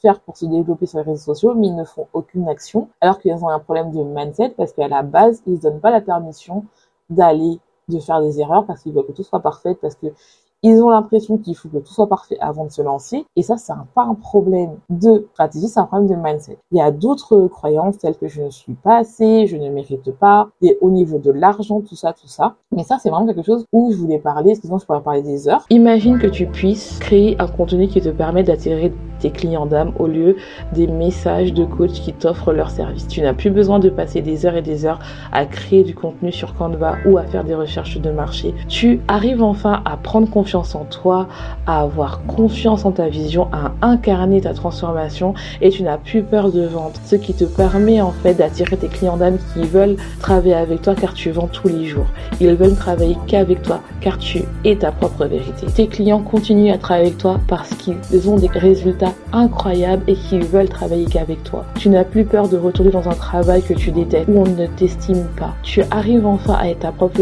euh, 0.06 0.14
pour 0.24 0.36
se 0.36 0.46
développer 0.46 0.86
sur 0.86 0.98
les 0.98 1.04
réseaux 1.04 1.34
sociaux, 1.34 1.54
mais 1.54 1.68
ils 1.68 1.76
ne 1.76 1.84
font 1.84 2.06
aucune 2.12 2.48
action, 2.48 2.88
alors 3.00 3.18
qu'ils 3.18 3.34
ont 3.34 3.48
un 3.48 3.58
problème 3.58 3.90
de 3.92 4.02
mindset 4.02 4.50
parce 4.50 4.72
qu'à 4.72 4.88
la 4.88 5.02
base, 5.02 5.42
ils 5.46 5.54
ne 5.54 5.58
donnent 5.58 5.80
pas 5.80 5.90
la 5.90 6.00
permission 6.00 6.64
d'aller, 7.10 7.58
de 7.88 7.98
faire 7.98 8.20
des 8.20 8.40
erreurs 8.40 8.64
parce 8.66 8.82
qu'ils 8.82 8.92
veulent 8.92 9.06
que 9.06 9.12
tout 9.12 9.22
soit 9.22 9.40
parfait, 9.40 9.74
parce 9.74 9.94
que 9.94 10.08
ils 10.66 10.82
ont 10.82 10.88
l'impression 10.88 11.36
qu'il 11.36 11.54
faut 11.54 11.68
que 11.68 11.76
tout 11.76 11.92
soit 11.92 12.08
parfait 12.08 12.38
avant 12.40 12.64
de 12.64 12.70
se 12.70 12.80
lancer. 12.80 13.26
Et 13.36 13.42
ça, 13.42 13.58
c'est 13.58 13.74
pas 13.94 14.04
un 14.04 14.14
problème 14.14 14.78
de 14.88 15.26
stratégie, 15.34 15.68
c'est 15.68 15.78
un 15.78 15.84
problème 15.84 16.08
de 16.08 16.14
mindset. 16.16 16.56
Il 16.72 16.78
y 16.78 16.80
a 16.80 16.90
d'autres 16.90 17.48
croyances 17.48 17.98
telles 17.98 18.16
que 18.16 18.28
je 18.28 18.40
ne 18.40 18.48
suis 18.48 18.72
pas 18.72 18.96
assez, 18.96 19.46
je 19.46 19.58
ne 19.58 19.68
mérite 19.68 20.10
pas, 20.12 20.48
et 20.62 20.78
au 20.80 20.88
niveau 20.88 21.18
de 21.18 21.30
l'argent, 21.30 21.82
tout 21.82 21.96
ça, 21.96 22.14
tout 22.14 22.28
ça. 22.28 22.54
Mais 22.72 22.82
ça, 22.82 22.96
c'est 22.98 23.10
vraiment 23.10 23.26
quelque 23.26 23.42
chose 23.42 23.66
où 23.74 23.92
je 23.92 23.98
voulais 23.98 24.18
parler, 24.18 24.54
sinon 24.54 24.78
je 24.78 24.86
pourrais 24.86 25.02
parler 25.02 25.20
des 25.20 25.48
heures. 25.48 25.66
Imagine 25.68 26.18
que 26.18 26.28
tu 26.28 26.46
puisses 26.46 26.98
créer 26.98 27.36
un 27.38 27.46
contenu 27.46 27.86
qui 27.86 28.00
te 28.00 28.08
permet 28.08 28.42
d'attirer 28.42 28.94
tes 29.20 29.30
clients 29.30 29.66
d'âme 29.66 29.92
au 29.98 30.06
lieu 30.06 30.36
des 30.72 30.86
messages 30.86 31.52
de 31.52 31.64
coach 31.64 31.92
qui 31.92 32.12
t'offrent 32.12 32.52
leur 32.52 32.70
service. 32.70 33.06
Tu 33.08 33.20
n'as 33.20 33.32
plus 33.32 33.50
besoin 33.50 33.78
de 33.78 33.88
passer 33.88 34.20
des 34.20 34.46
heures 34.46 34.56
et 34.56 34.62
des 34.62 34.86
heures 34.86 34.98
à 35.32 35.46
créer 35.46 35.82
du 35.82 35.94
contenu 35.94 36.32
sur 36.32 36.54
Canva 36.54 36.96
ou 37.06 37.18
à 37.18 37.24
faire 37.24 37.44
des 37.44 37.54
recherches 37.54 37.98
de 37.98 38.10
marché. 38.10 38.54
Tu 38.68 39.00
arrives 39.08 39.42
enfin 39.42 39.82
à 39.84 39.96
prendre 39.96 40.28
confiance 40.28 40.74
en 40.74 40.84
toi, 40.84 41.28
à 41.66 41.80
avoir 41.80 42.22
confiance 42.26 42.84
en 42.84 42.92
ta 42.92 43.08
vision, 43.08 43.48
à 43.52 43.72
incarner 43.82 44.40
ta 44.40 44.54
transformation 44.54 45.34
et 45.60 45.70
tu 45.70 45.82
n'as 45.82 45.98
plus 45.98 46.22
peur 46.22 46.50
de 46.50 46.62
vendre. 46.66 46.94
Ce 47.04 47.16
qui 47.16 47.34
te 47.34 47.44
permet 47.44 48.00
en 48.00 48.12
fait 48.12 48.34
d'attirer 48.34 48.76
tes 48.76 48.88
clients 48.88 49.16
d'âme 49.16 49.38
qui 49.52 49.62
veulent 49.64 49.96
travailler 50.20 50.54
avec 50.54 50.82
toi 50.82 50.94
car 50.94 51.14
tu 51.14 51.30
vends 51.30 51.48
tous 51.48 51.68
les 51.68 51.84
jours. 51.84 52.06
Ils 52.40 52.54
veulent 52.54 52.76
travailler 52.76 53.16
qu'avec 53.26 53.62
toi 53.62 53.80
car 54.00 54.18
tu 54.18 54.42
es 54.64 54.76
ta 54.76 54.92
propre 54.92 55.26
vérité. 55.26 55.66
Tes 55.66 55.86
clients 55.86 56.20
continuent 56.20 56.72
à 56.72 56.78
travailler 56.78 57.08
avec 57.08 57.18
toi 57.18 57.40
parce 57.48 57.70
qu'ils 57.74 58.28
ont 58.28 58.36
des 58.36 58.48
résultats 58.48 59.03
résultats 59.04 59.14
incroyables 59.32 60.04
et 60.06 60.14
qui 60.14 60.38
veulent 60.38 60.68
travailler 60.68 61.06
qu'avec 61.06 61.42
toi. 61.44 61.64
Tu 61.76 61.88
n'as 61.88 62.04
plus 62.04 62.24
peur 62.24 62.48
de 62.48 62.56
retourner 62.56 62.90
dans 62.90 63.08
un 63.08 63.14
travail 63.14 63.62
que 63.62 63.74
tu 63.74 63.90
détestes, 63.90 64.28
où 64.28 64.40
on 64.40 64.46
ne 64.46 64.66
t'estime 64.66 65.24
pas. 65.36 65.54
Tu 65.62 65.82
arrives 65.90 66.26
enfin 66.26 66.54
à 66.54 66.68
être 66.68 66.80
ta 66.80 66.92
propre 66.92 67.14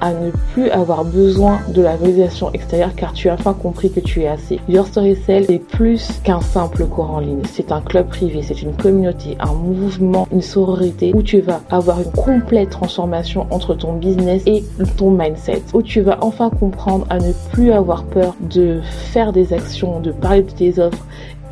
à 0.00 0.12
ne 0.12 0.30
plus 0.52 0.70
avoir 0.70 1.04
besoin 1.04 1.60
de 1.68 1.82
la 1.82 1.96
validation 1.96 2.52
extérieure 2.52 2.94
car 2.96 3.12
tu 3.12 3.28
as 3.28 3.34
enfin 3.34 3.52
compris 3.52 3.90
que 3.90 4.00
tu 4.00 4.22
es 4.22 4.28
assez. 4.28 4.60
Your 4.68 4.86
Story 4.86 5.16
Cell 5.16 5.44
est 5.50 5.58
plus 5.58 6.20
qu'un 6.22 6.40
simple 6.40 6.86
cours 6.86 7.10
en 7.10 7.20
ligne. 7.20 7.42
C'est 7.50 7.72
un 7.72 7.80
club 7.80 8.08
privé, 8.08 8.42
c'est 8.42 8.62
une 8.62 8.74
communauté, 8.74 9.36
un 9.40 9.52
mouvement, 9.52 10.28
une 10.32 10.42
sororité 10.42 11.12
où 11.14 11.22
tu 11.22 11.40
vas 11.40 11.60
avoir 11.70 12.00
une 12.00 12.10
complète 12.12 12.70
transformation 12.70 13.46
entre 13.50 13.74
ton 13.74 13.94
business 13.94 14.42
et 14.46 14.64
ton 14.96 15.10
mindset. 15.10 15.62
Où 15.72 15.82
tu 15.82 16.00
vas 16.00 16.18
enfin 16.20 16.50
comprendre 16.50 17.06
à 17.10 17.18
ne 17.18 17.32
plus 17.52 17.72
avoir 17.72 18.04
peur 18.04 18.34
de 18.40 18.80
faire 18.82 19.32
des 19.32 19.52
actions, 19.52 20.00
de 20.00 20.12
parler 20.12 20.42
de 20.42 20.50
tes 20.50 20.78
offres 20.78 21.04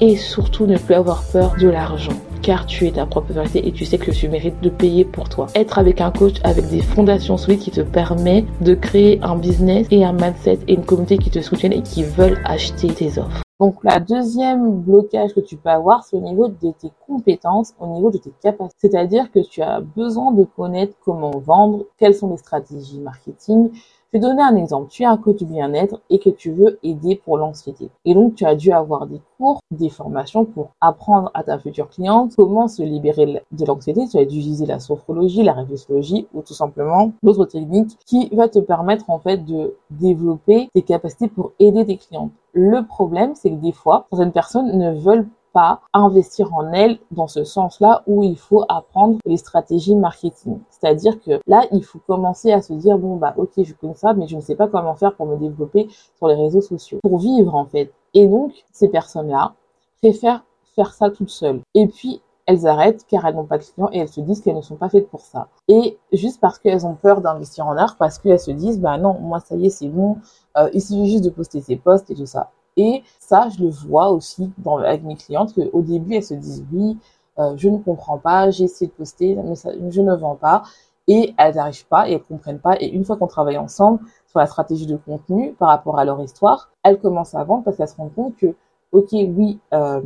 et 0.02 0.16
surtout 0.16 0.66
ne 0.66 0.76
plus 0.76 0.94
avoir 0.94 1.23
peur 1.32 1.54
de 1.61 1.68
l'argent 1.68 2.12
car 2.42 2.66
tu 2.66 2.88
es 2.88 2.90
ta 2.90 3.06
propre 3.06 3.32
vérité 3.32 3.68
et 3.68 3.71
tu 3.71 3.85
sais 3.85 3.99
que 3.99 4.11
tu 4.11 4.28
mérites 4.28 4.61
de 4.61 4.68
payer 4.68 5.04
pour 5.04 5.28
toi. 5.28 5.47
Être 5.54 5.78
avec 5.78 6.00
un 6.00 6.11
coach 6.11 6.35
avec 6.42 6.68
des 6.71 6.80
fondations 6.80 7.37
solides 7.37 7.61
qui 7.61 7.71
te 7.71 7.82
permet 7.82 8.44
de 8.61 8.75
créer 8.75 9.21
un 9.23 9.37
business 9.37 9.87
et 9.92 10.04
un 10.04 10.12
mindset 10.12 10.59
et 10.66 10.75
une 10.75 10.85
communauté 10.85 11.18
qui 11.18 11.30
te 11.30 11.40
soutiennent 11.40 11.73
et 11.73 11.82
qui 11.82 12.02
veulent 12.02 12.40
acheter 12.44 12.88
tes 12.88 13.16
offres. 13.16 13.42
Donc 13.61 13.76
la 13.85 14.00
deuxième 14.00 14.80
blocage 14.80 15.35
que 15.35 15.40
tu 15.40 15.56
peux 15.56 15.68
avoir, 15.68 16.02
c'est 16.02 16.16
au 16.16 16.21
niveau 16.21 16.49
de 16.49 16.73
tes 16.73 16.90
compétences, 17.06 17.75
au 17.78 17.87
niveau 17.87 18.11
de 18.11 18.18
tes 18.18 18.32
capacités. 18.42 18.88
C'est-à-dire 18.90 19.30
que 19.30 19.38
tu 19.38 19.62
as 19.62 19.80
besoin 19.80 20.32
de 20.32 20.42
connaître 20.42 20.97
comment 21.04 21.30
vendre, 21.30 21.85
quelles 21.97 22.16
sont 22.16 22.28
les 22.28 22.38
stratégies 22.38 22.99
marketing, 22.99 23.71
je 24.12 24.19
vais 24.19 24.26
donner 24.26 24.42
un 24.42 24.57
exemple. 24.57 24.90
Tu 24.90 25.04
es 25.04 25.07
un 25.07 25.16
coach 25.16 25.42
bien-être 25.42 26.00
et 26.11 26.19
que 26.19 26.28
tu 26.28 26.52
veux 26.52 26.78
aider 26.83 27.16
pour 27.16 27.38
l'anxiété. 27.38 27.88
Et 28.04 28.12
donc, 28.12 28.35
tu 28.35 28.45
as 28.45 28.54
dû 28.54 28.71
avoir 28.71 29.07
des 29.07 29.23
cours, 29.38 29.61
des 29.71 29.88
formations 29.88 30.45
pour 30.45 30.73
apprendre 30.83 31.31
à 31.33 31.42
ta 31.42 31.59
future 31.59 31.88
cliente 31.88 32.35
comment 32.37 32.69
se 32.69 32.83
libérer 32.83 33.42
de 33.50 33.64
l'anxiété. 33.64 34.07
Tu 34.09 34.19
as 34.19 34.26
dû 34.26 34.38
utiliser 34.38 34.66
la 34.66 34.81
sophrologie, 34.81 35.42
la 35.42 35.54
réflexologie 35.54 36.26
ou 36.35 36.42
tout 36.42 36.52
simplement 36.52 37.12
d'autres 37.23 37.47
techniques 37.47 37.97
qui 38.04 38.28
va 38.35 38.49
te 38.49 38.59
permettre 38.59 39.09
en 39.09 39.19
fait 39.19 39.38
de 39.47 39.76
développer 39.90 40.69
tes 40.75 40.83
capacités 40.83 41.28
pour 41.28 41.52
aider 41.59 41.87
tes 41.87 41.97
clientes. 41.97 42.33
Le 42.52 42.87
problème, 42.87 43.35
c'est 43.35 43.49
que 43.49 43.57
des 43.57 43.73
fois, 43.73 44.07
certaines 44.12 44.33
personnes 44.33 44.76
ne 44.76 44.92
veulent 44.92 45.26
pas 45.52 45.80
investir 45.92 46.52
en 46.54 46.73
elle 46.73 46.99
dans 47.11 47.26
ce 47.26 47.44
sens-là 47.44 48.02
où 48.06 48.23
il 48.23 48.38
faut 48.38 48.64
apprendre 48.68 49.18
les 49.25 49.37
stratégies 49.37 49.94
marketing. 49.94 50.59
C'est-à-dire 50.71 51.21
que 51.21 51.40
là, 51.47 51.66
il 51.73 51.85
faut 51.85 52.00
commencer 52.06 52.52
à 52.52 52.62
se 52.62 52.73
dire, 52.73 52.99
bon, 52.99 53.16
bah, 53.16 53.35
ok, 53.37 53.50
je 53.59 53.75
connais 53.75 53.94
ça, 53.94 54.14
mais 54.14 54.26
je 54.26 54.37
ne 54.37 54.40
sais 54.40 54.56
pas 54.56 54.68
comment 54.68 54.94
faire 54.94 55.14
pour 55.14 55.26
me 55.26 55.37
développer 55.37 55.88
sur 56.16 56.28
les 56.28 56.35
réseaux 56.35 56.61
sociaux, 56.61 56.99
pour 57.02 57.18
vivre, 57.18 57.54
en 57.54 57.66
fait. 57.66 57.92
Et 58.14 58.26
donc, 58.26 58.52
ces 58.73 58.88
personnes-là 58.88 59.54
préfèrent 60.00 60.44
faire 60.75 60.92
ça 60.94 61.11
toutes 61.11 61.30
seules. 61.30 61.61
Et 61.75 61.87
puis, 61.87 62.23
elles 62.47 62.66
arrêtent 62.66 63.04
car 63.09 63.26
elles 63.26 63.35
n'ont 63.35 63.47
pas 63.47 63.59
de 63.59 63.64
clients 63.64 63.88
et 63.92 63.99
elles 63.99 64.09
se 64.09 64.21
disent 64.21 64.40
qu'elles 64.40 64.56
ne 64.56 64.62
sont 64.62 64.76
pas 64.76 64.88
faites 64.88 65.09
pour 65.09 65.21
ça. 65.21 65.49
Et 65.68 65.99
juste 66.12 66.40
parce 66.40 66.59
qu'elles 66.59 66.87
ont 66.87 66.94
peur 66.94 67.21
d'investir 67.21 67.66
en 67.66 67.76
art, 67.76 67.97
parce 67.97 68.18
qu'elles 68.18 68.40
se 68.40 68.50
disent, 68.50 68.80
bah 68.80 68.99
non, 68.99 69.18
moi 69.21 69.40
ça 69.40 69.54
y 69.56 69.66
est, 69.66 69.71
c'est 69.71 69.88
bon, 69.88 70.18
euh, 70.56 70.68
il 70.73 70.80
suffit 70.80 71.11
juste 71.11 71.25
de 71.25 71.30
poster 71.30 71.61
ses 71.61 71.76
posts 71.76 72.11
et 72.11 72.14
tout 72.14 72.26
ça. 72.26 72.50
Et 72.76 73.02
ça, 73.19 73.49
je 73.49 73.62
le 73.62 73.71
vois 73.71 74.11
aussi 74.11 74.50
avec 74.85 75.02
mes 75.05 75.17
clientes, 75.17 75.55
qu'au 75.55 75.83
début, 75.83 76.14
elles 76.14 76.25
se 76.25 76.35
disent 76.35 76.64
oui, 76.73 76.99
euh, 77.38 77.55
je 77.57 77.69
ne 77.69 77.79
comprends 77.79 78.19
pas, 78.19 78.50
j'ai 78.50 78.64
essayé 78.64 78.88
de 78.88 78.93
poster, 78.93 79.35
mais 79.35 79.91
je 79.91 80.00
ne 80.00 80.14
vends 80.14 80.37
pas. 80.37 80.62
Et 81.09 81.35
elles 81.37 81.57
n'arrivent 81.57 81.87
pas 81.88 82.09
et 82.09 82.12
elles 82.12 82.23
comprennent 82.23 82.61
pas. 82.61 82.76
Et 82.81 82.88
une 82.88 83.05
fois 83.05 83.17
qu'on 83.17 83.26
travaille 83.26 83.59
ensemble 83.59 84.00
sur 84.26 84.38
la 84.38 84.47
stratégie 84.47 84.87
de 84.87 84.97
contenu 84.97 85.52
par 85.55 85.69
rapport 85.69 85.99
à 85.99 86.05
leur 86.05 86.21
histoire, 86.23 86.71
elles 86.85 87.00
commencent 87.00 87.35
à 87.35 87.43
vendre 87.45 87.64
parce 87.64 87.76
qu'elles 87.76 87.88
se 87.88 87.97
rendent 87.97 88.14
compte 88.14 88.37
que, 88.37 88.55
ok, 88.93 89.09
oui, 89.12 89.59
euh, 89.75 90.00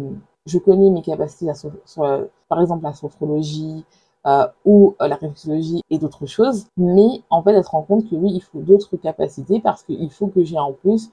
je 0.47 0.59
connais 0.59 0.91
mes 0.91 1.03
capacités 1.03 1.51
par 2.49 2.61
exemple 2.61 2.85
la 2.85 2.95
sophrologie, 2.95 3.85
euh, 4.27 4.47
ou 4.65 4.97
la 4.99 5.15
réflexologie 5.15 5.83
et 5.89 5.99
d'autres 5.99 6.27
choses. 6.27 6.67
Mais 6.77 7.23
en 7.31 7.45
fait, 7.45 7.53
elles 7.53 7.63
se 7.63 7.71
rendent 7.71 7.87
compte 7.87 8.11
que 8.11 8.17
oui, 8.17 8.33
il 8.35 8.41
faut 8.41 8.59
d'autres 8.59 8.97
capacités 8.97 9.61
parce 9.61 9.85
qu'il 9.85 10.11
faut 10.11 10.27
que 10.27 10.43
j'ai 10.43 10.59
en 10.59 10.73
plus 10.73 11.11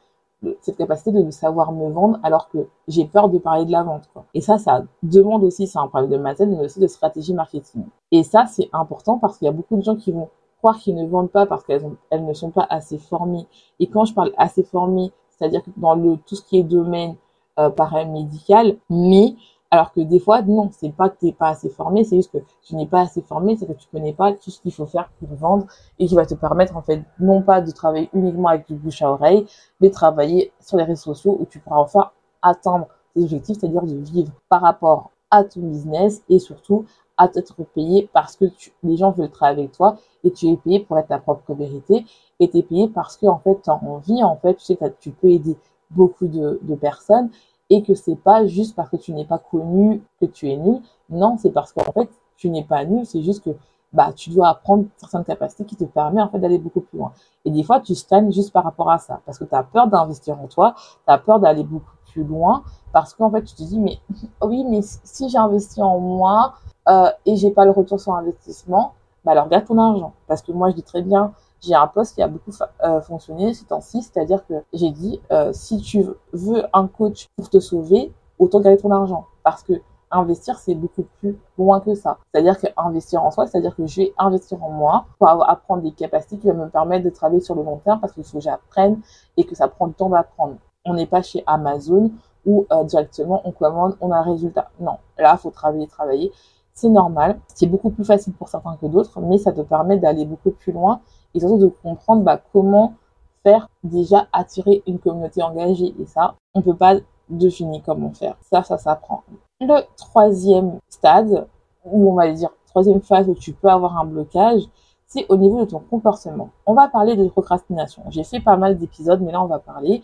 cette 0.62 0.78
capacité 0.78 1.12
de 1.12 1.32
savoir 1.32 1.72
me 1.72 1.90
vendre 1.90 2.20
alors 2.24 2.50
que 2.50 2.68
j'ai 2.88 3.06
peur 3.06 3.30
de 3.30 3.38
parler 3.38 3.66
de 3.66 3.72
la 3.72 3.84
vente. 3.84 4.10
Et 4.34 4.42
ça, 4.42 4.58
ça 4.58 4.84
demande 5.02 5.44
aussi, 5.44 5.68
c'est 5.68 5.80
un 5.80 5.88
problème 5.88 6.12
de 6.12 6.18
maths, 6.18 6.42
mais 6.42 6.66
aussi 6.66 6.80
de 6.80 6.88
stratégie 6.88 7.34
marketing. 7.34 7.84
Et 8.12 8.24
ça, 8.24 8.46
c'est 8.46 8.70
important 8.74 9.18
parce 9.20 9.38
qu'il 9.38 9.46
y 9.46 9.50
a 9.50 9.54
beaucoup 9.54 9.78
de 9.78 9.84
gens 9.84 9.96
qui 9.96 10.12
vont 10.12 10.30
croire 10.58 10.78
qu'ils 10.78 10.96
ne 10.96 11.06
vendent 11.06 11.32
pas 11.32 11.46
parce 11.46 11.64
qu'elles 11.64 11.84
elles 12.10 12.26
ne 12.26 12.34
sont 12.34 12.52
pas 12.52 12.66
assez 12.70 12.98
formées. 12.98 13.46
Et 13.80 13.88
quand 13.88 14.06
je 14.06 14.14
parle 14.14 14.32
assez 14.38 14.64
formées, 14.64 15.12
c'est-à-dire 15.30 15.62
dans 15.78 15.96
le 15.96 16.18
tout 16.26 16.36
ce 16.36 16.44
qui 16.44 16.60
est 16.60 16.64
domaine 16.64 17.16
euh, 17.60 17.70
paramédical, 17.70 18.78
mais 18.90 19.36
alors 19.74 19.92
que 19.92 20.02
des 20.02 20.20
fois, 20.20 20.44
non, 20.44 20.70
c'est 20.72 20.92
pas 20.92 21.10
que 21.10 21.18
tu 21.18 21.26
n'es 21.26 21.32
pas 21.34 21.50
assez 21.50 21.68
formé, 21.68 22.04
c'est 22.04 22.18
juste 22.18 22.32
que 22.32 22.38
tu 22.62 22.76
n'es 22.76 22.86
pas 22.86 23.02
assez 23.02 23.24
formé, 23.24 23.58
c'est 23.58 23.66
que 23.66 23.74
tu 23.74 23.88
connais 23.92 24.14
pas 24.14 24.32
tout 24.34 24.52
ce 24.52 24.62
qu'il 24.62 24.72
faut 24.72 24.86
faire 24.86 25.10
pour 25.20 25.36
vendre 25.36 25.66
et 25.98 26.06
qui 26.06 26.14
va 26.14 26.28
te 26.28 26.36
permettre, 26.36 26.78
en 26.78 26.84
fait, 26.84 27.02
non 27.20 27.42
pas 27.42 27.60
de 27.60 27.72
travailler 27.72 28.08
uniquement 28.14 28.50
avec 28.50 28.68
du 28.68 28.76
bouche 28.76 29.02
à 29.02 29.10
oreille, 29.10 29.48
mais 29.82 29.90
travailler 29.90 30.54
sur 30.60 30.78
les 30.78 30.84
réseaux 30.84 31.16
sociaux 31.16 31.38
où 31.40 31.48
tu 31.48 31.58
pourras 31.58 31.80
enfin 31.80 32.12
atteindre 32.44 32.86
tes 33.16 33.24
objectifs, 33.24 33.58
c'est-à-dire 33.60 33.82
de 33.82 33.96
vivre 33.96 34.32
par 34.48 34.62
rapport 34.62 35.10
à 35.32 35.44
ton 35.44 35.62
business 35.62 36.22
et 36.30 36.38
surtout 36.38 36.86
à 37.18 37.26
être 37.34 37.64
payé 37.74 38.08
parce 38.14 38.36
que 38.36 38.46
les 38.84 38.96
gens 38.96 39.10
veulent 39.10 39.32
travailler 39.32 39.62
avec 39.62 39.72
toi 39.72 39.98
et 40.24 40.30
tu 40.30 40.50
es 40.50 40.58
payé 40.58 40.82
pour 40.82 41.00
être 41.00 41.08
ta 41.08 41.18
propre 41.18 41.52
vérité 41.56 42.06
et 42.40 42.48
tu 42.48 42.60
es 42.60 42.62
payé 42.62 42.90
parce 42.90 43.18
que, 43.18 43.26
en 43.26 43.40
fait, 43.40 43.60
tu 43.64 43.72
as 43.72 43.84
envie, 43.84 44.24
en 44.24 44.36
fait, 44.36 44.54
tu 44.54 44.66
sais 44.66 44.76
que 44.76 44.86
tu 45.00 45.10
peux 45.10 45.32
aider 45.32 45.58
beaucoup 45.90 46.28
de 46.28 46.76
personnes 46.76 47.32
et 47.74 47.82
que 47.82 47.96
c'est 47.96 48.16
pas 48.16 48.46
juste 48.46 48.76
parce 48.76 48.88
que 48.92 48.98
tu 48.98 49.14
n'es 49.14 49.26
pas 49.26 49.40
connu 49.40 50.04
que 50.22 50.28
tu 50.28 50.48
es 50.48 50.58
nul. 50.58 50.80
Non, 51.10 51.38
c'est 51.40 51.50
parce 51.50 51.74
qu'en 51.74 51.92
fait, 51.92 52.08
tu 52.38 52.52
n'es 52.52 52.64
pas 52.64 52.86
nul, 52.86 53.04
c'est 53.04 53.24
juste 53.24 53.44
que 53.44 53.50
bah, 53.92 54.14
tu 54.14 54.30
dois 54.30 54.50
apprendre 54.50 54.86
certaines 54.98 55.24
capacités 55.24 55.66
qui 55.66 55.76
te 55.76 55.84
permettent 55.84 56.26
en 56.26 56.30
fait 56.30 56.38
d'aller 56.38 56.60
beaucoup 56.60 56.82
plus 56.82 57.00
loin. 57.00 57.14
Et 57.46 57.50
des 57.50 57.64
fois, 57.64 57.80
tu 57.80 57.96
stagnes 57.96 58.32
juste 58.32 58.54
par 58.54 58.64
rapport 58.64 58.92
à 58.92 59.00
ça 59.00 59.22
parce 59.26 59.40
que 59.40 59.44
tu 59.44 59.56
as 59.56 59.64
peur 59.64 59.88
d'investir 59.88 60.40
en 60.40 60.46
toi, 60.46 60.76
tu 60.78 61.12
as 61.12 61.18
peur 61.18 61.40
d'aller 61.40 61.64
beaucoup 61.64 61.96
plus 62.12 62.24
loin 62.24 62.64
parce 62.92 63.16
qu'en 63.16 63.32
fait, 63.32 63.42
tu 63.42 63.56
te 63.56 63.64
dis 63.64 63.80
mais 63.80 63.98
oui, 64.44 64.64
mais 64.70 64.82
si 64.84 65.30
j'ai 65.30 65.40
investi 65.40 65.82
en 65.82 66.00
moi 66.00 66.54
euh, 66.90 67.10
et 67.26 67.36
j'ai 67.38 67.50
pas 67.50 67.66
le 67.66 67.72
retour 67.72 68.00
sur 68.00 68.14
investissement, 68.14 68.94
bah 69.26 69.32
alors 69.32 69.50
garde 69.50 69.66
ton 69.66 69.80
argent 69.80 70.14
parce 70.28 70.44
que 70.44 70.52
moi 70.52 70.70
je 70.70 70.76
dis 70.76 70.84
très 70.84 71.02
bien 71.02 71.34
j'ai 71.64 71.76
un 71.76 71.88
poste 71.88 72.16
qui 72.16 72.22
a 72.22 72.28
beaucoup 72.28 72.52
euh, 72.84 73.02
fonctionné 73.02 73.54
ces 73.54 73.66
temps-ci, 73.66 74.02
c'est-à-dire 74.02 74.46
que 74.46 74.54
j'ai 74.74 74.92
dit 74.92 75.22
euh, 75.32 75.52
si 75.54 75.82
tu 75.82 76.06
veux 76.34 76.64
un 76.74 76.88
coach 76.88 77.28
pour 77.36 77.50
te 77.50 77.60
sauver, 77.60 78.14
autant 78.40 78.60
gagner 78.60 78.78
ton 78.78 78.92
argent 78.92 79.26
parce 79.44 79.64
que 79.64 79.74
investir 80.12 80.60
c'est 80.60 80.76
beaucoup 80.76 81.06
plus 81.20 81.38
loin 81.58 81.80
que 81.80 81.96
ça. 81.96 82.18
C'est-à-dire 82.32 82.60
que 82.60 82.68
investir 82.78 83.24
en 83.24 83.32
soi, 83.32 83.48
c'est-à-dire 83.48 83.76
que 83.76 83.86
je 83.88 84.02
vais 84.02 84.14
investir 84.18 84.64
en 84.64 84.70
moi 84.70 85.06
pour 85.18 85.28
apprendre 85.50 85.82
des 85.82 85.92
capacités 85.92 86.38
qui 86.38 86.48
vont 86.48 86.66
me 86.66 86.70
permettre 86.70 87.04
de 87.06 87.10
travailler 87.10 87.42
sur 87.42 87.56
le 87.56 87.64
long 87.64 87.78
terme 87.78 88.00
parce 88.00 88.14
qu'il 88.14 88.24
faut 88.24 88.38
que 88.38 88.44
j'apprenne 88.44 89.02
et 89.38 89.44
que 89.44 89.56
ça 89.56 89.68
prend 89.68 89.88
du 89.88 89.94
temps 89.94 90.10
d'apprendre. 90.10 90.56
On 90.86 90.94
n'est 90.94 91.08
pas 91.08 91.22
chez 91.22 91.44
Amazon 91.48 92.12
où 92.46 92.68
euh, 92.72 92.84
directement 92.84 93.42
on 93.46 93.52
commande, 93.52 93.96
on 94.02 94.12
a 94.12 94.18
un 94.18 94.22
résultat. 94.22 94.70
Non, 94.80 94.98
là, 95.18 95.34
il 95.38 95.40
faut 95.40 95.52
travailler, 95.52 95.88
travailler. 95.88 96.32
C'est 96.74 96.90
normal. 96.90 97.40
C'est 97.54 97.68
beaucoup 97.68 97.92
plus 97.92 98.06
facile 98.06 98.34
pour 98.34 98.50
certains 98.50 98.78
que 98.78 98.88
d'autres, 98.88 99.20
mais 99.22 99.38
ça 99.38 99.52
te 99.52 99.62
permet 99.62 99.98
d'aller 99.98 100.26
beaucoup 100.26 100.52
plus 100.52 100.72
loin 100.72 101.02
et 101.34 101.40
surtout 101.40 101.58
de 101.58 101.68
comprendre 101.68 102.24
bah, 102.24 102.42
comment 102.52 102.96
faire 103.44 103.70
déjà 103.84 104.28
attirer 104.34 104.82
une 104.88 105.00
communauté 105.00 105.42
engagée. 105.44 105.94
Et 106.00 106.06
ça, 106.06 106.36
on 106.54 106.62
peut 106.62 106.76
pas 106.76 106.96
deviner 107.30 107.82
comment 107.86 108.12
faire. 108.12 108.36
Ça, 108.42 108.64
ça 108.64 108.78
s'apprend. 108.78 109.24
Le 109.62 109.82
troisième 109.98 110.80
stade, 110.90 111.48
ou 111.86 112.12
on 112.12 112.16
va 112.16 112.32
dire 112.32 112.50
troisième 112.68 113.02
phase 113.02 113.30
où 113.30 113.36
tu 113.36 113.54
peux 113.54 113.70
avoir 113.70 113.98
un 113.98 114.06
blocage, 114.06 114.64
c'est 115.06 115.26
au 115.30 115.38
niveau 115.38 115.60
de 115.60 115.66
ton 115.66 115.80
comportement. 115.80 116.50
On 116.66 116.74
va 116.74 116.88
parler 116.88 117.16
de 117.16 117.28
procrastination. 117.28 118.04
J'ai 118.10 118.24
fait 118.24 118.40
pas 118.40 118.58
mal 118.58 118.78
d'épisodes, 118.78 119.22
mais 119.22 119.32
là 119.32 119.44
on 119.44 119.48
va 119.48 119.60
parler 119.60 120.02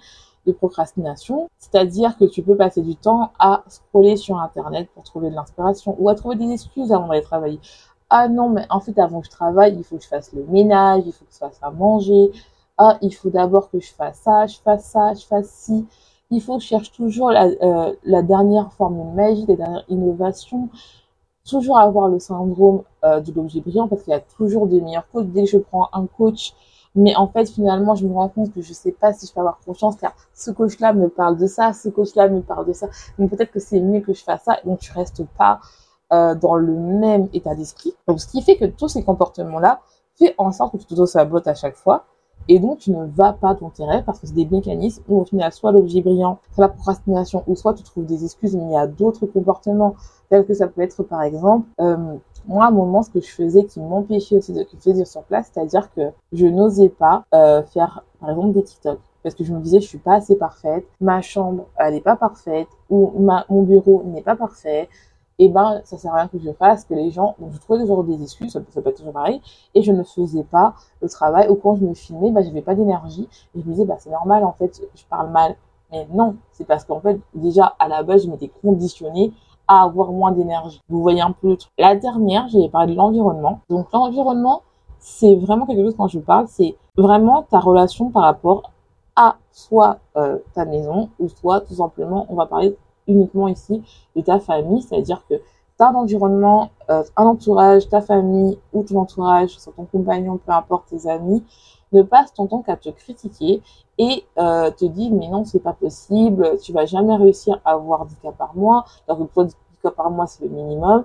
de 0.51 0.57
procrastination, 0.57 1.49
c'est-à-dire 1.57 2.17
que 2.17 2.25
tu 2.25 2.41
peux 2.43 2.55
passer 2.55 2.81
du 2.81 2.95
temps 2.95 3.31
à 3.39 3.63
scroller 3.67 4.17
sur 4.17 4.39
Internet 4.39 4.89
pour 4.93 5.03
trouver 5.03 5.29
de 5.29 5.35
l'inspiration 5.35 5.95
ou 5.99 6.09
à 6.09 6.15
trouver 6.15 6.35
des 6.35 6.51
excuses 6.51 6.91
avant 6.91 7.07
d'aller 7.07 7.21
travailler 7.21 7.59
ah 8.09 8.27
non, 8.27 8.49
mais 8.49 8.65
en 8.69 8.79
fait, 8.79 8.97
avant 8.99 9.19
que 9.21 9.27
je 9.27 9.31
travaille, 9.31 9.75
il 9.77 9.83
faut 9.83 9.97
que 9.97 10.03
je 10.03 10.07
fasse 10.07 10.33
le 10.33 10.43
ménage, 10.45 11.03
il 11.05 11.13
faut 11.13 11.25
que 11.25 11.31
je 11.31 11.38
fasse 11.38 11.59
à 11.62 11.69
manger. 11.71 12.31
Ah, 12.77 12.97
il 13.01 13.13
faut 13.13 13.29
d'abord 13.29 13.69
que 13.69 13.79
je 13.79 13.91
fasse 13.91 14.19
ça, 14.23 14.47
je 14.47 14.57
fasse 14.57 14.85
ça, 14.85 15.13
je 15.13 15.25
fasse 15.25 15.49
ci. 15.49 15.85
Il 16.31 16.41
faut 16.41 16.57
que 16.57 16.63
je 16.63 16.67
cherche 16.67 16.91
toujours 16.91 17.31
la, 17.31 17.45
euh, 17.45 17.93
la 18.03 18.21
dernière 18.21 18.71
formule 18.73 19.13
magique, 19.13 19.47
la 19.49 19.55
dernière 19.57 19.83
innovation. 19.89 20.69
Toujours 21.47 21.77
avoir 21.79 22.07
le 22.07 22.19
syndrome 22.19 22.83
euh, 23.03 23.19
de 23.21 23.31
l'objet 23.33 23.62
brillant 23.62 23.88
parce 23.88 24.03
qu'il 24.03 24.12
y 24.12 24.15
a 24.15 24.19
toujours 24.19 24.67
des 24.67 24.81
meilleurs 24.81 25.09
coachs. 25.12 25.31
Dès 25.31 25.43
que 25.43 25.49
je 25.49 25.57
prends 25.57 25.89
un 25.93 26.05
coach, 26.07 26.53
mais 26.95 27.15
en 27.15 27.28
fait, 27.28 27.49
finalement, 27.49 27.95
je 27.95 28.06
me 28.06 28.13
rends 28.13 28.30
compte 28.30 28.54
que 28.54 28.62
je 28.62 28.73
sais 28.73 28.91
pas 28.91 29.13
si 29.13 29.28
je 29.28 29.34
peux 29.34 29.39
avoir 29.39 29.60
confiance 29.65 29.95
car 29.95 30.13
ce 30.34 30.52
coach-là 30.52 30.93
me 30.93 31.10
parle 31.10 31.38
de 31.38 31.47
ça, 31.47 31.73
ce 31.73 31.89
coach-là 31.89 32.30
me 32.30 32.41
parle 32.41 32.65
de 32.65 32.73
ça. 32.73 32.88
Donc 33.17 33.30
peut-être 33.30 33.52
que 33.52 33.60
c'est 33.60 33.80
mieux 33.80 34.02
que 34.02 34.13
je 34.13 34.23
fasse 34.23 34.43
ça. 34.43 34.58
Donc 34.65 34.80
tu 34.80 34.91
restes 34.91 35.23
pas 35.38 35.60
euh, 36.12 36.34
dans 36.34 36.56
le 36.56 36.73
même 36.73 37.30
état 37.34 37.54
d'esprit. 37.54 37.93
Donc, 38.08 38.19
ce 38.19 38.28
qui 38.28 38.41
fait 38.41 38.58
que 38.58 38.65
tous 38.65 38.88
ces 38.88 39.04
comportements-là 39.04 39.80
fait 40.17 40.34
en 40.39 40.52
sorte 40.52 40.71
que 40.71 40.78
tu 40.78 40.88
te 40.88 41.06
sabotes 41.06 41.47
à 41.47 41.54
chaque 41.54 41.75
fois 41.75 42.06
Et 42.47 42.58
donc, 42.58 42.80
tu 42.80 42.89
ne 42.89 43.06
vas 43.06 43.34
pas 43.34 43.54
ton 43.54 43.71
rêves 43.78 44.04
parce 44.06 44.17
que 44.17 44.25
c'est 44.25 44.34
des 44.34 44.47
mécanismes 44.47 45.04
où 45.08 45.21
au 45.21 45.25
final, 45.25 45.52
soit 45.52 45.71
l'objet 45.71 46.02
brillant, 46.02 46.39
soit 46.56 46.65
la 46.65 46.69
procrastination, 46.69 47.43
ou 47.45 47.56
soit 47.56 47.75
tu 47.75 47.84
trouves 47.84 48.08
des 48.08 48.25
excuses, 48.25 48.56
mais 48.56 48.63
il 48.63 48.71
y 48.71 48.75
a 48.75 48.88
d'autres 48.88 49.28
comportements, 49.28 49.93
tels 50.32 50.47
que 50.47 50.56
ça 50.56 50.67
peut 50.67 50.82
être 50.82 51.04
par 51.04 51.21
exemple, 51.21 51.67
euh, 51.80 52.15
moi, 52.47 52.65
à 52.65 52.67
un 52.69 52.71
moment, 52.71 53.04
ce 53.04 53.10
que 53.10 53.21
je 53.21 53.30
faisais 53.30 53.65
qui 53.65 53.80
m'empêchait 53.80 54.38
aussi 54.38 54.54
de 54.54 54.63
faire 54.63 55.08
sur 55.08 55.23
place, 55.23 55.52
c'est-à-dire 55.54 55.91
que 55.93 56.12
je 56.32 56.45
n'osais 56.45 56.89
pas 56.89 57.25
euh, 57.34 57.63
faire, 57.63 58.04
par 58.19 58.30
exemple, 58.30 58.54
des 58.54 58.63
TikTok. 58.63 58.99
Parce 59.23 59.36
que 59.36 59.43
je 59.43 59.54
me 59.54 59.60
disais, 59.60 59.82
je 59.82 59.88
suis 59.88 59.97
pas 59.97 60.15
assez 60.15 60.38
parfaite, 60.38 60.86
ma 61.02 61.21
chambre, 61.21 61.65
elle 61.78 61.93
n'est 61.93 62.02
pas 62.02 62.15
parfaite, 62.15 62.69
ou 62.89 63.12
ma, 63.19 63.45
mon 63.49 63.63
bureau 63.63 64.04
n'est 64.06 64.21
pas 64.21 64.36
parfait, 64.36 64.88
et 65.39 65.45
eh 65.45 65.49
ben 65.49 65.82
ça 65.86 65.97
sert 65.97 66.13
à 66.13 66.17
rien 66.17 66.28
que 66.28 66.38
je 66.38 66.52
fasse, 66.52 66.84
que 66.84 66.93
les 66.93 67.12
gens, 67.12 67.36
donc 67.39 67.54
je 67.54 67.60
trouvais 67.60 67.80
toujours 67.80 68.04
des 68.04 68.21
excuses, 68.21 68.52
ça, 68.52 68.60
peut 68.60 68.89
être 68.89 68.97
toujours 68.97 69.13
pareil, 69.13 69.41
et 69.73 69.82
je 69.82 69.93
ne 69.93 70.04
faisais 70.04 70.43
pas 70.43 70.73
le 71.02 71.08
travail, 71.08 71.47
ou 71.47 71.56
quand 71.56 71.75
je 71.75 71.86
me 71.86 71.93
filmais, 71.93 72.30
bah 72.30 72.41
j'avais 72.41 72.62
pas 72.62 72.75
d'énergie, 72.75 73.28
et 73.56 73.62
je 73.62 73.65
me 73.65 73.71
disais 73.71 73.86
bah 73.86 73.95
c'est 73.99 74.10
normal 74.10 74.43
en 74.43 74.52
fait, 74.52 74.82
je 74.93 75.04
parle 75.10 75.32
mal, 75.32 75.56
mais 75.91 76.06
non, 76.12 76.36
c'est 76.52 76.65
parce 76.65 76.84
qu'en 76.84 76.99
fait 76.99 77.21
déjà 77.34 77.73
à 77.80 77.88
la 77.88 78.04
base 78.04 78.25
je 78.25 78.30
m'étais 78.30 78.52
conditionnée 78.62 79.32
à 79.69 79.84
avoir 79.84 80.12
moins 80.12 80.32
d'énergie. 80.32 80.82
Vous 80.89 81.01
voyez 81.01 81.21
un 81.21 81.32
peu 81.32 81.49
le 81.49 81.58
truc. 81.58 81.71
La 81.77 81.95
dernière, 81.95 82.47
j'avais 82.49 82.69
parlé 82.69 82.93
de 82.93 82.97
l'environnement. 82.97 83.62
Donc 83.69 83.88
l'environnement, 83.93 84.63
c'est 84.97 85.36
vraiment 85.36 85.67
quelque 85.67 85.84
chose 85.84 85.95
quand 85.95 86.08
je 86.08 86.19
parle, 86.19 86.47
c'est 86.47 86.75
vraiment 86.97 87.43
ta 87.43 87.60
relation 87.60 88.10
par 88.10 88.23
rapport 88.23 88.71
à 89.15 89.38
soit 89.51 89.99
euh, 90.17 90.39
ta 90.55 90.65
maison 90.65 91.10
ou 91.19 91.29
soit 91.29 91.62
tout 91.62 91.75
simplement, 91.75 92.25
on 92.29 92.36
va 92.36 92.47
parler 92.47 92.75
uniquement 93.08 93.47
ici 93.47 93.84
de 94.15 94.21
ta 94.21 94.39
famille, 94.39 94.82
c'est-à-dire 94.82 95.23
que 95.29 95.36
tu 95.36 95.84
as 95.84 95.89
un 95.89 95.95
environnement, 95.95 96.71
euh, 96.89 97.03
un 97.15 97.25
entourage, 97.25 97.88
ta 97.89 98.01
famille 98.01 98.58
ou 98.73 98.84
ton 98.84 98.99
entourage, 98.99 99.51
soit 99.51 99.73
ton 99.73 99.86
compagnon, 99.86 100.39
peu 100.43 100.51
importe 100.51 100.88
tes 100.88 101.08
amis, 101.08 101.43
ne 101.91 102.01
passe 102.01 102.34
ton 102.34 102.47
temps 102.47 102.63
qu'à 102.63 102.75
te 102.75 102.89
critiquer 102.89 103.62
et 103.99 104.25
euh, 104.39 104.71
te 104.71 104.85
dit 104.85 105.12
mais 105.12 105.27
non 105.27 105.45
c'est 105.45 105.59
pas 105.59 105.73
possible, 105.73 106.57
tu 106.59 106.73
vas 106.73 106.88
jamais 106.88 107.15
réussir 107.15 107.62
à 107.63 107.73
avoir 107.73 108.05
10 108.05 108.15
cas 108.23 108.31
par 108.31 108.55
mois, 108.55 108.85
alors 109.07 109.19
que 109.19 109.43
10 109.43 109.55
cas 109.83 109.91
par 109.91 110.09
mois 110.09 110.25
c'est 110.25 110.43
le 110.43 110.49
minimum, 110.49 111.03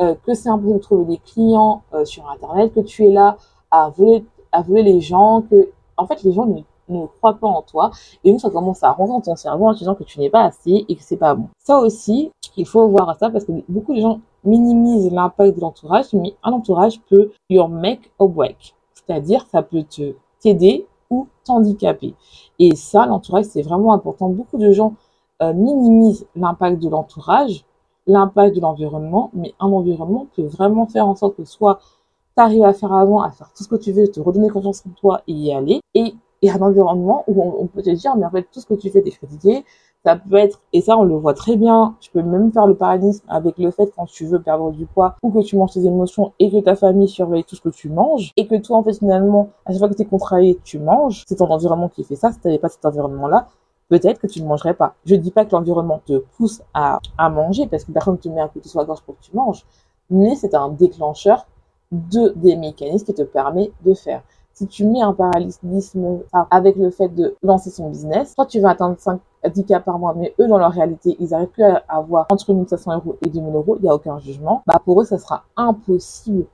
euh, 0.00 0.14
que 0.24 0.32
c'est 0.32 0.48
impossible 0.48 0.78
de 0.78 0.82
trouver 0.82 1.04
des 1.04 1.18
clients 1.18 1.82
sur 2.04 2.30
internet, 2.30 2.72
que 2.72 2.80
tu 2.80 3.04
es 3.06 3.10
là 3.10 3.36
à 3.70 3.90
voler 3.90 4.24
à 4.52 4.62
les 4.62 5.00
gens, 5.02 5.42
que 5.42 5.68
en 5.98 6.06
fait 6.06 6.22
les 6.22 6.32
gens 6.32 6.46
ne 6.46 6.62
ne 6.88 7.06
croit 7.06 7.34
pas 7.34 7.46
en 7.46 7.62
toi. 7.62 7.90
Et 8.24 8.30
donc, 8.30 8.40
ça 8.40 8.50
commence 8.50 8.82
à 8.82 8.90
rentrer 8.90 9.14
dans 9.14 9.20
ton 9.20 9.36
cerveau 9.36 9.68
en 9.68 9.74
te 9.74 9.78
disant 9.78 9.94
que 9.94 10.04
tu 10.04 10.20
n'es 10.20 10.30
pas 10.30 10.44
assez 10.44 10.84
et 10.88 10.96
que 10.96 11.02
c'est 11.02 11.16
pas 11.16 11.34
bon. 11.34 11.48
Ça 11.58 11.78
aussi, 11.78 12.30
il 12.56 12.66
faut 12.66 12.88
voir 12.88 13.16
ça 13.18 13.30
parce 13.30 13.44
que 13.44 13.52
beaucoup 13.68 13.94
de 13.94 14.00
gens 14.00 14.20
minimisent 14.44 15.12
l'impact 15.12 15.56
de 15.56 15.60
l'entourage, 15.60 16.12
mais 16.12 16.34
un 16.42 16.52
entourage 16.52 17.00
peut 17.08 17.32
your 17.50 17.68
make 17.68 18.10
or 18.18 18.28
break. 18.28 18.74
C'est-à-dire, 18.94 19.46
ça 19.50 19.62
peut 19.62 19.82
te 19.82 20.14
t'aider 20.40 20.86
ou 21.10 21.28
t'handicaper. 21.44 22.14
Et 22.58 22.74
ça, 22.76 23.06
l'entourage, 23.06 23.44
c'est 23.46 23.62
vraiment 23.62 23.92
important. 23.92 24.28
Beaucoup 24.28 24.58
de 24.58 24.70
gens 24.72 24.94
euh, 25.42 25.52
minimisent 25.52 26.26
l'impact 26.34 26.82
de 26.82 26.88
l'entourage, 26.88 27.64
l'impact 28.06 28.56
de 28.56 28.60
l'environnement, 28.60 29.30
mais 29.34 29.54
un 29.60 29.66
environnement 29.66 30.26
peut 30.34 30.46
vraiment 30.46 30.86
faire 30.86 31.06
en 31.06 31.14
sorte 31.14 31.36
que 31.36 31.44
soit 31.44 31.80
tu 32.36 32.42
arrives 32.42 32.64
à 32.64 32.72
faire 32.72 32.92
avant, 32.92 33.22
à 33.22 33.30
faire 33.30 33.52
tout 33.54 33.64
ce 33.64 33.68
que 33.68 33.76
tu 33.76 33.92
veux, 33.92 34.08
te 34.08 34.20
redonner 34.20 34.48
confiance 34.48 34.82
en 34.86 34.90
toi 34.90 35.22
et 35.26 35.32
y 35.32 35.52
aller, 35.52 35.80
et 35.94 36.14
et 36.42 36.50
un 36.50 36.60
environnement 36.60 37.24
où 37.26 37.42
on, 37.42 37.66
peut 37.66 37.82
te 37.82 37.90
dire, 37.90 38.16
mais 38.16 38.24
en 38.24 38.30
fait, 38.30 38.46
tout 38.52 38.60
ce 38.60 38.66
que 38.66 38.74
tu 38.74 38.90
fais, 38.90 39.02
t'es 39.02 39.10
critiqué. 39.10 39.64
Ça 40.06 40.14
peut 40.14 40.36
être, 40.36 40.60
et 40.72 40.82
ça, 40.82 40.96
on 40.96 41.02
le 41.02 41.16
voit 41.16 41.34
très 41.34 41.56
bien. 41.56 41.96
Tu 41.98 42.12
peux 42.12 42.22
même 42.22 42.52
faire 42.52 42.68
le 42.68 42.76
parallélisme 42.76 43.24
avec 43.26 43.58
le 43.58 43.72
fait 43.72 43.92
quand 43.96 44.06
tu 44.06 44.24
veux 44.24 44.40
perdre 44.40 44.70
du 44.70 44.86
poids 44.86 45.16
ou 45.20 45.32
que 45.32 45.44
tu 45.44 45.56
manges 45.56 45.72
tes 45.72 45.84
émotions 45.84 46.32
et 46.38 46.48
que 46.48 46.60
ta 46.60 46.76
famille 46.76 47.08
surveille 47.08 47.42
tout 47.42 47.56
ce 47.56 47.60
que 47.60 47.70
tu 47.70 47.88
manges 47.88 48.32
et 48.36 48.46
que 48.46 48.54
toi, 48.54 48.76
en 48.76 48.84
fait, 48.84 48.92
finalement, 48.92 49.48
à 49.64 49.72
chaque 49.72 49.80
fois 49.80 49.88
que 49.88 49.94
t'es 49.94 50.04
contrarié, 50.04 50.60
tu 50.62 50.78
manges. 50.78 51.24
C'est 51.26 51.34
ton 51.34 51.50
environnement 51.50 51.88
qui 51.88 52.04
fait 52.04 52.14
ça. 52.14 52.30
Si 52.30 52.38
t'avais 52.38 52.60
pas 52.60 52.68
cet 52.68 52.86
environnement-là, 52.86 53.48
peut-être 53.88 54.20
que 54.20 54.28
tu 54.28 54.40
ne 54.42 54.46
mangerais 54.46 54.74
pas. 54.74 54.94
Je 55.06 55.16
dis 55.16 55.32
pas 55.32 55.44
que 55.44 55.50
l'environnement 55.50 56.00
te 56.06 56.18
pousse 56.36 56.62
à, 56.72 57.00
manger 57.18 57.66
parce 57.66 57.82
que 57.82 57.90
personne 57.90 58.14
ne 58.14 58.18
te 58.18 58.28
met 58.28 58.40
à 58.40 58.46
côté 58.46 58.68
sur 58.68 58.78
la 58.78 58.84
gorge 58.84 59.00
pour 59.00 59.18
que 59.18 59.24
tu 59.24 59.34
manges, 59.34 59.66
mais 60.08 60.36
c'est 60.36 60.54
un 60.54 60.68
déclencheur 60.68 61.46
de 61.90 62.32
des 62.36 62.54
mécanismes 62.54 63.06
qui 63.06 63.14
te 63.14 63.22
permet 63.22 63.72
de 63.84 63.92
faire 63.92 64.22
si 64.56 64.66
tu 64.66 64.86
mets 64.86 65.02
un 65.02 65.12
parallélisme 65.12 65.68
avec 66.50 66.76
le 66.76 66.90
fait 66.90 67.08
de 67.08 67.36
lancer 67.42 67.70
son 67.70 67.90
business, 67.90 68.34
toi 68.34 68.46
tu 68.46 68.58
vas 68.60 68.70
atteindre 68.70 68.96
5 68.98 69.20
10 69.48 69.64
cas 69.64 69.80
par 69.80 69.98
mois, 69.98 70.14
mais 70.16 70.34
eux, 70.40 70.48
dans 70.48 70.58
leur 70.58 70.72
réalité, 70.72 71.16
ils 71.20 71.32
arrivent 71.34 71.48
plus 71.48 71.62
à 71.62 71.84
avoir 71.88 72.26
entre 72.30 72.52
1500 72.52 72.94
euros 72.94 73.16
et 73.24 73.28
2000 73.28 73.54
euros, 73.54 73.76
il 73.76 73.82
n'y 73.82 73.88
a 73.88 73.94
aucun 73.94 74.18
jugement, 74.18 74.62
bah, 74.66 74.80
pour 74.84 75.00
eux, 75.00 75.04
ça 75.04 75.18
sera 75.18 75.44
impossible 75.56 76.46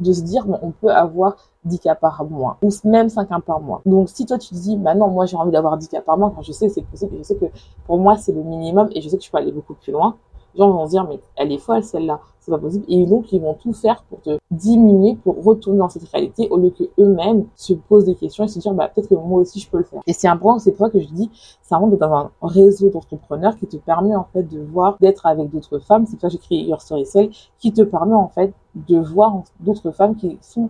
de 0.00 0.12
se 0.12 0.22
dire, 0.22 0.44
on 0.62 0.70
peut 0.70 0.90
avoir 0.90 1.36
10 1.64 1.78
cas 1.78 1.94
par 1.94 2.24
mois, 2.24 2.56
ou 2.62 2.70
même 2.84 3.08
5 3.08 3.28
cas 3.28 3.38
par 3.40 3.60
mois. 3.60 3.80
Donc, 3.86 4.08
si 4.08 4.26
toi, 4.26 4.38
tu 4.38 4.48
te 4.48 4.54
dis, 4.54 4.76
bah 4.76 4.94
non, 4.94 5.08
moi, 5.08 5.26
j'ai 5.26 5.36
envie 5.36 5.52
d'avoir 5.52 5.76
10 5.76 5.88
cas 5.88 6.00
par 6.00 6.18
mois, 6.18 6.32
quand 6.34 6.42
je 6.42 6.52
sais 6.52 6.68
que 6.68 6.72
c'est 6.72 6.82
possible, 6.82 7.16
je 7.18 7.22
sais 7.22 7.36
que 7.36 7.46
pour 7.86 7.98
moi, 7.98 8.16
c'est 8.16 8.32
le 8.32 8.42
minimum, 8.42 8.88
et 8.94 9.00
je 9.00 9.08
sais 9.08 9.18
que 9.18 9.24
je 9.24 9.30
peux 9.30 9.38
aller 9.38 9.52
beaucoup 9.52 9.74
plus 9.74 9.92
loin, 9.92 10.16
les 10.54 10.58
gens 10.58 10.70
vont 10.70 10.86
se 10.86 10.90
dire, 10.90 11.06
mais 11.08 11.20
elle 11.36 11.52
est 11.52 11.58
folle, 11.58 11.82
celle-là 11.82 12.20
c'est 12.42 12.50
pas 12.50 12.58
possible. 12.58 12.84
Et 12.88 13.06
donc, 13.06 13.32
ils 13.32 13.40
vont 13.40 13.54
tout 13.54 13.72
faire 13.72 14.02
pour 14.08 14.20
te 14.20 14.38
diminuer, 14.50 15.14
pour 15.22 15.42
retourner 15.44 15.78
dans 15.78 15.88
cette 15.88 16.08
réalité, 16.08 16.48
au 16.50 16.56
lieu 16.56 16.70
que 16.70 16.84
eux-mêmes 16.98 17.46
se 17.54 17.72
posent 17.72 18.04
des 18.04 18.16
questions 18.16 18.44
et 18.44 18.48
se 18.48 18.58
dire, 18.58 18.74
bah, 18.74 18.90
peut-être 18.92 19.08
que 19.08 19.14
moi 19.14 19.40
aussi, 19.40 19.60
je 19.60 19.70
peux 19.70 19.78
le 19.78 19.84
faire. 19.84 20.00
Et 20.08 20.12
c'est 20.12 20.26
important, 20.26 20.58
c'est 20.58 20.72
pour 20.72 20.86
ça 20.86 20.90
que 20.90 21.00
je 21.00 21.06
dis, 21.06 21.30
ça 21.62 21.76
rentre 21.76 21.96
dans 21.96 22.12
un 22.12 22.30
réseau 22.42 22.90
d'entrepreneurs 22.90 23.56
qui 23.56 23.66
te 23.68 23.76
permet, 23.76 24.16
en 24.16 24.26
fait, 24.32 24.42
de 24.42 24.60
voir, 24.60 24.96
d'être 25.00 25.24
avec 25.26 25.50
d'autres 25.50 25.78
femmes. 25.78 26.04
C'est 26.06 26.16
pour 26.16 26.22
ça 26.22 26.28
que 26.28 26.32
j'ai 26.32 26.38
créé 26.38 26.62
Your 26.64 26.80
Story 26.80 27.06
Cell, 27.06 27.30
qui 27.60 27.72
te 27.72 27.82
permet, 27.82 28.14
en 28.14 28.28
fait, 28.28 28.52
de 28.74 28.98
voir 28.98 29.42
d'autres 29.60 29.92
femmes 29.92 30.16
qui 30.16 30.38
sont 30.40 30.68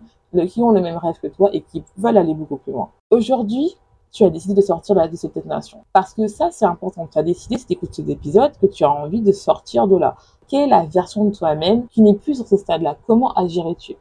qui 0.49 0.63
ont 0.63 0.71
le 0.71 0.81
même 0.81 0.97
rêve 0.97 1.17
que 1.23 1.27
toi 1.27 1.51
et 1.53 1.61
qui 1.61 1.85
veulent 1.99 2.17
aller 2.17 2.33
beaucoup 2.33 2.57
plus 2.57 2.73
loin. 2.73 2.89
Aujourd'hui, 3.11 3.77
tu 4.13 4.25
as 4.25 4.31
décidé 4.31 4.55
de 4.55 4.61
sortir 4.61 4.95
de 4.95 5.17
cette 5.17 5.45
nation. 5.47 5.85
Parce 5.93 6.13
que 6.13 6.29
ça, 6.29 6.51
c'est 6.51 6.67
important. 6.67 7.09
Tu 7.11 7.19
as 7.19 7.23
décidé, 7.23 7.57
si 7.57 7.67
tu 7.67 7.73
écoutes 7.73 7.95
cet 7.95 8.09
épisode, 8.09 8.53
que 8.59 8.67
tu 8.67 8.85
as 8.85 8.91
envie 8.91 9.23
de 9.23 9.33
sortir 9.33 9.89
de 9.89 9.97
là. 9.97 10.17
Quelle 10.49 10.65
est 10.65 10.67
la 10.67 10.85
version 10.85 11.25
de 11.25 11.35
toi-même 11.35 11.89
qui 11.89 12.03
n'est 12.03 12.15
plus 12.15 12.35
sur 12.35 12.47
ce 12.47 12.59
stade-là? 12.59 12.97
Comment 13.07 13.33
agirais-tu? 13.33 13.97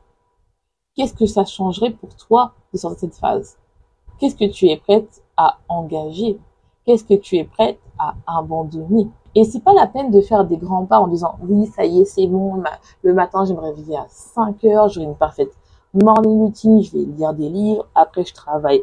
Qu'est-ce 0.95 1.13
que 1.13 1.25
ça 1.25 1.45
changerait 1.45 1.91
pour 1.91 2.13
toi 2.15 2.51
de 2.73 2.77
sortir 2.77 3.07
de 3.07 3.13
cette 3.13 3.21
phase? 3.21 3.57
Qu'est-ce 4.19 4.35
que 4.35 4.51
tu 4.51 4.67
es 4.67 4.75
prête 4.75 5.23
à 5.37 5.57
engager? 5.69 6.37
Qu'est-ce 6.85 7.05
que 7.05 7.13
tu 7.13 7.37
es 7.37 7.45
prête 7.45 7.79
à 7.97 8.15
abandonner? 8.27 9.09
Et 9.33 9.45
c'est 9.45 9.61
pas 9.61 9.73
la 9.73 9.87
peine 9.87 10.11
de 10.11 10.19
faire 10.19 10.43
des 10.43 10.57
grands 10.57 10.85
pas 10.85 10.99
en 10.99 11.07
disant 11.07 11.35
oui, 11.41 11.67
ça 11.67 11.85
y 11.85 12.01
est, 12.01 12.05
c'est 12.05 12.27
bon, 12.27 12.61
le 13.01 13.13
matin, 13.13 13.45
je 13.45 13.53
me 13.53 13.59
réveiller 13.59 13.95
à 13.95 14.05
5 14.09 14.61
heures, 14.65 14.89
j'aurai 14.89 15.05
une 15.05 15.15
parfaite 15.15 15.55
morning 15.93 16.39
routine, 16.39 16.81
je 16.83 16.91
vais 16.91 17.05
lire 17.05 17.33
des 17.33 17.49
livres, 17.49 17.87
après 17.95 18.25
je 18.25 18.33
travaille 18.33 18.81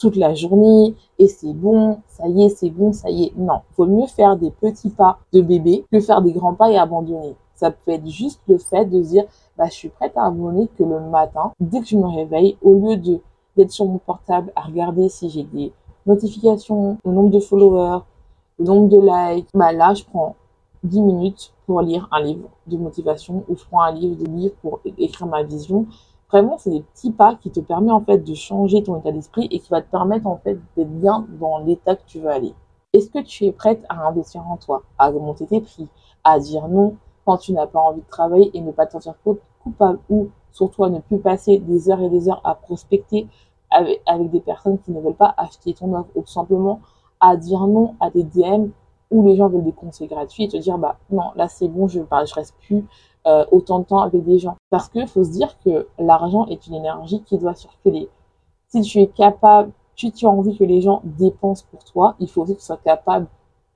toute 0.00 0.16
la 0.16 0.34
journée 0.34 0.96
et 1.18 1.28
c'est 1.28 1.52
bon, 1.52 1.98
ça 2.08 2.26
y 2.26 2.44
est, 2.44 2.48
c'est 2.48 2.70
bon, 2.70 2.92
ça 2.92 3.10
y 3.10 3.24
est. 3.24 3.32
Non, 3.36 3.60
vaut 3.76 3.86
mieux 3.86 4.06
faire 4.06 4.36
des 4.36 4.50
petits 4.50 4.90
pas 4.90 5.18
de 5.32 5.42
bébé 5.42 5.84
que 5.92 6.00
faire 6.00 6.22
des 6.22 6.32
grands 6.32 6.54
pas 6.54 6.70
et 6.70 6.78
abandonner. 6.78 7.36
Ça 7.54 7.70
peut 7.70 7.92
être 7.92 8.08
juste 8.08 8.40
le 8.48 8.56
fait 8.56 8.86
de 8.86 9.00
dire, 9.00 9.24
bah, 9.58 9.66
je 9.66 9.74
suis 9.74 9.88
prête 9.90 10.16
à 10.16 10.24
abandonner 10.24 10.68
que 10.78 10.82
le 10.82 10.98
matin, 11.00 11.52
dès 11.60 11.80
que 11.80 11.86
je 11.86 11.96
me 11.96 12.06
réveille, 12.06 12.56
au 12.62 12.74
lieu 12.74 12.96
de 12.96 13.20
d'être 13.56 13.72
sur 13.72 13.84
mon 13.84 13.98
portable 13.98 14.52
à 14.56 14.62
regarder 14.62 15.08
si 15.08 15.28
j'ai 15.28 15.42
des 15.42 15.72
notifications, 16.06 16.96
le 17.04 17.12
nombre 17.12 17.30
de 17.30 17.40
followers, 17.40 18.00
le 18.58 18.64
nombre 18.64 18.88
de 18.88 19.00
likes, 19.00 19.48
bah 19.52 19.72
là, 19.72 19.92
je 19.92 20.04
prends 20.04 20.36
10 20.84 21.00
minutes 21.02 21.52
pour 21.66 21.82
lire 21.82 22.08
un 22.10 22.22
livre 22.22 22.48
de 22.66 22.76
motivation 22.76 23.44
ou 23.48 23.56
je 23.56 23.64
prends 23.70 23.82
un 23.82 23.92
livre 23.92 24.16
de 24.16 24.26
livre 24.26 24.54
pour 24.62 24.80
écrire 24.84 25.26
ma 25.26 25.42
vision 25.42 25.86
Vraiment, 26.30 26.58
c'est 26.58 26.70
des 26.70 26.82
petits 26.82 27.10
pas 27.10 27.34
qui 27.34 27.50
te 27.50 27.58
permettent 27.60 27.90
en 27.90 28.00
fait 28.00 28.18
de 28.18 28.34
changer 28.34 28.82
ton 28.82 29.00
état 29.00 29.10
d'esprit 29.10 29.48
et 29.50 29.58
qui 29.58 29.68
va 29.68 29.82
te 29.82 29.90
permettre 29.90 30.26
en 30.26 30.36
fait 30.36 30.58
d'être 30.76 31.00
bien 31.00 31.26
dans 31.40 31.58
l'état 31.58 31.96
que 31.96 32.04
tu 32.06 32.20
veux 32.20 32.30
aller. 32.30 32.54
Est-ce 32.92 33.10
que 33.10 33.18
tu 33.20 33.46
es 33.46 33.52
prête 33.52 33.84
à 33.88 34.06
investir 34.06 34.48
en 34.48 34.56
toi, 34.56 34.82
à 34.98 35.10
augmenter 35.10 35.46
tes 35.46 35.60
prix, 35.60 35.88
à 36.22 36.38
dire 36.38 36.68
non 36.68 36.96
quand 37.24 37.38
tu 37.38 37.52
n'as 37.52 37.66
pas 37.66 37.80
envie 37.80 38.00
de 38.00 38.08
travailler 38.08 38.50
et 38.54 38.60
ne 38.60 38.70
pas 38.70 38.86
te 38.86 38.92
sentir 38.92 39.14
coupable 39.62 39.98
ou 40.08 40.28
surtout 40.52 40.84
à 40.84 40.90
ne 40.90 41.00
plus 41.00 41.18
passer 41.18 41.58
des 41.58 41.90
heures 41.90 42.00
et 42.00 42.08
des 42.08 42.28
heures 42.28 42.40
à 42.44 42.54
prospecter 42.54 43.26
avec, 43.70 44.30
des 44.30 44.40
personnes 44.40 44.78
qui 44.78 44.90
ne 44.90 45.00
veulent 45.00 45.14
pas 45.14 45.34
acheter 45.36 45.74
ton 45.74 45.94
offre 45.94 46.10
ou 46.14 46.22
tout 46.22 46.32
simplement 46.32 46.80
à 47.20 47.36
dire 47.36 47.66
non 47.66 47.94
à 48.00 48.10
des 48.10 48.24
DM 48.24 48.68
où 49.10 49.22
les 49.24 49.36
gens 49.36 49.48
veulent 49.48 49.64
des 49.64 49.72
conseils 49.72 50.08
gratuits 50.08 50.44
et 50.44 50.48
te 50.48 50.56
dire 50.56 50.78
bah 50.78 50.96
non 51.10 51.32
là 51.36 51.48
c'est 51.48 51.68
bon 51.68 51.86
je 51.88 52.00
ne 52.00 52.04
je 52.04 52.34
reste 52.34 52.54
plus 52.60 52.84
euh, 53.26 53.44
autant 53.50 53.80
de 53.80 53.84
temps 53.84 54.00
avec 54.00 54.24
des 54.24 54.38
gens. 54.38 54.56
Parce 54.70 54.88
que 54.88 55.04
faut 55.06 55.24
se 55.24 55.30
dire 55.30 55.56
que 55.64 55.86
l'argent 55.98 56.46
est 56.46 56.66
une 56.66 56.74
énergie 56.74 57.22
qui 57.22 57.38
doit 57.38 57.54
circuler. 57.54 58.08
Si 58.68 58.82
tu 58.82 59.00
es 59.00 59.06
capable, 59.06 59.72
si 59.96 60.12
tu 60.12 60.26
as 60.26 60.30
envie 60.30 60.56
que 60.56 60.64
les 60.64 60.80
gens 60.80 61.02
dépensent 61.04 61.64
pour 61.70 61.84
toi, 61.84 62.14
il 62.20 62.28
faut 62.28 62.42
aussi 62.42 62.54
que 62.54 62.60
tu 62.60 62.66
sois 62.66 62.78
capable 62.78 63.26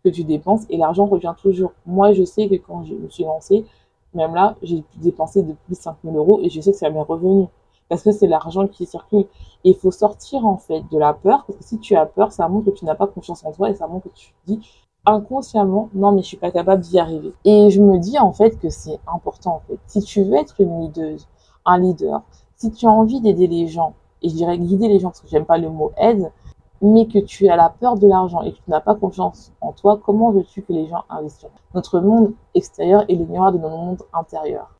que 0.04 0.08
tu 0.10 0.24
dépenses 0.24 0.62
et 0.70 0.76
l'argent 0.76 1.06
revient 1.06 1.34
toujours. 1.40 1.72
Moi, 1.86 2.12
je 2.12 2.24
sais 2.24 2.48
que 2.48 2.54
quand 2.56 2.84
je 2.84 2.94
me 2.94 3.08
suis 3.08 3.24
lancée, 3.24 3.64
même 4.14 4.34
là, 4.34 4.56
j'ai 4.62 4.84
dépensé 4.96 5.42
de 5.42 5.52
plus 5.52 5.74
de 5.74 5.80
5000 5.80 6.16
euros 6.16 6.40
et 6.42 6.48
je 6.50 6.60
sais 6.60 6.72
que 6.72 6.78
ça 6.78 6.90
m'est 6.90 7.00
revenu. 7.00 7.46
Parce 7.88 8.02
que 8.02 8.12
c'est 8.12 8.26
l'argent 8.26 8.66
qui 8.66 8.86
circule. 8.86 9.26
Il 9.62 9.74
faut 9.74 9.90
sortir, 9.90 10.46
en 10.46 10.56
fait, 10.56 10.82
de 10.90 10.98
la 10.98 11.12
peur. 11.12 11.44
Parce 11.46 11.58
que 11.58 11.64
si 11.64 11.78
tu 11.78 11.94
as 11.96 12.06
peur, 12.06 12.32
ça 12.32 12.48
montre 12.48 12.70
que 12.70 12.76
tu 12.76 12.84
n'as 12.84 12.94
pas 12.94 13.06
confiance 13.06 13.44
en 13.44 13.52
toi 13.52 13.70
et 13.70 13.74
ça 13.74 13.86
montre 13.86 14.08
que 14.08 14.14
tu 14.14 14.32
dis, 14.46 14.60
inconsciemment, 15.06 15.90
non 15.94 16.12
mais 16.12 16.22
je 16.22 16.28
suis 16.28 16.36
pas 16.36 16.50
capable 16.50 16.82
d'y 16.82 16.98
arriver. 16.98 17.32
Et 17.44 17.70
je 17.70 17.80
me 17.80 17.98
dis 17.98 18.18
en 18.18 18.32
fait 18.32 18.58
que 18.58 18.70
c'est 18.70 18.98
important 19.06 19.56
en 19.56 19.62
fait. 19.66 19.78
Si 19.86 20.02
tu 20.02 20.22
veux 20.24 20.36
être 20.36 20.60
une 20.60 20.80
leader, 20.80 21.18
un 21.64 21.78
leader, 21.78 22.22
si 22.56 22.70
tu 22.70 22.86
as 22.86 22.90
envie 22.90 23.20
d'aider 23.20 23.46
les 23.46 23.66
gens 23.68 23.94
et 24.22 24.28
je 24.28 24.34
dirais 24.34 24.58
guider 24.58 24.88
les 24.88 24.98
gens 24.98 25.08
parce 25.08 25.20
que 25.20 25.28
j'aime 25.28 25.44
pas 25.44 25.58
le 25.58 25.68
mot 25.68 25.92
aide, 25.96 26.30
mais 26.80 27.06
que 27.06 27.18
tu 27.18 27.48
as 27.48 27.56
la 27.56 27.68
peur 27.68 27.96
de 27.96 28.06
l'argent 28.06 28.42
et 28.42 28.52
que 28.52 28.56
tu 28.56 28.70
n'as 28.70 28.80
pas 28.80 28.94
confiance 28.94 29.52
en 29.60 29.72
toi, 29.72 30.00
comment 30.04 30.30
veux-tu 30.30 30.62
que 30.62 30.72
les 30.72 30.86
gens 30.86 31.04
investissent 31.08 31.50
Notre 31.74 32.00
monde 32.00 32.32
extérieur 32.54 33.04
est 33.08 33.14
le 33.14 33.24
miroir 33.24 33.52
de 33.52 33.58
notre 33.58 33.76
monde 33.76 34.02
intérieur. 34.12 34.70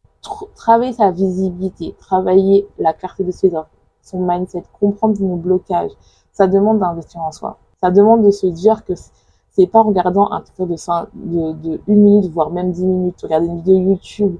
travailler 0.54 0.92
sa 0.92 1.10
visibilité, 1.10 1.94
travailler 1.98 2.66
la 2.78 2.92
clarté 2.92 3.24
de 3.24 3.30
ses 3.30 3.54
offres, 3.54 3.70
son 4.02 4.20
mindset, 4.20 4.64
comprendre 4.78 5.20
nos 5.20 5.36
blocages, 5.36 5.92
ça 6.32 6.46
demande 6.46 6.78
d'investir 6.80 7.20
en 7.20 7.32
soi. 7.32 7.58
Ça 7.80 7.90
demande 7.90 8.22
de 8.24 8.30
se 8.30 8.46
dire 8.46 8.84
que 8.84 8.94
c'est 9.54 9.68
pas 9.68 9.80
en 9.80 9.84
regardant 9.84 10.30
un 10.32 10.40
truc 10.40 10.68
de, 10.68 10.74
de, 11.14 11.52
de 11.52 11.80
une 11.86 12.02
minute, 12.02 12.30
voire 12.32 12.50
même 12.50 12.72
dix 12.72 12.84
minutes, 12.84 13.20
regarder 13.22 13.46
une 13.46 13.58
vidéo 13.58 13.78
YouTube 13.78 14.36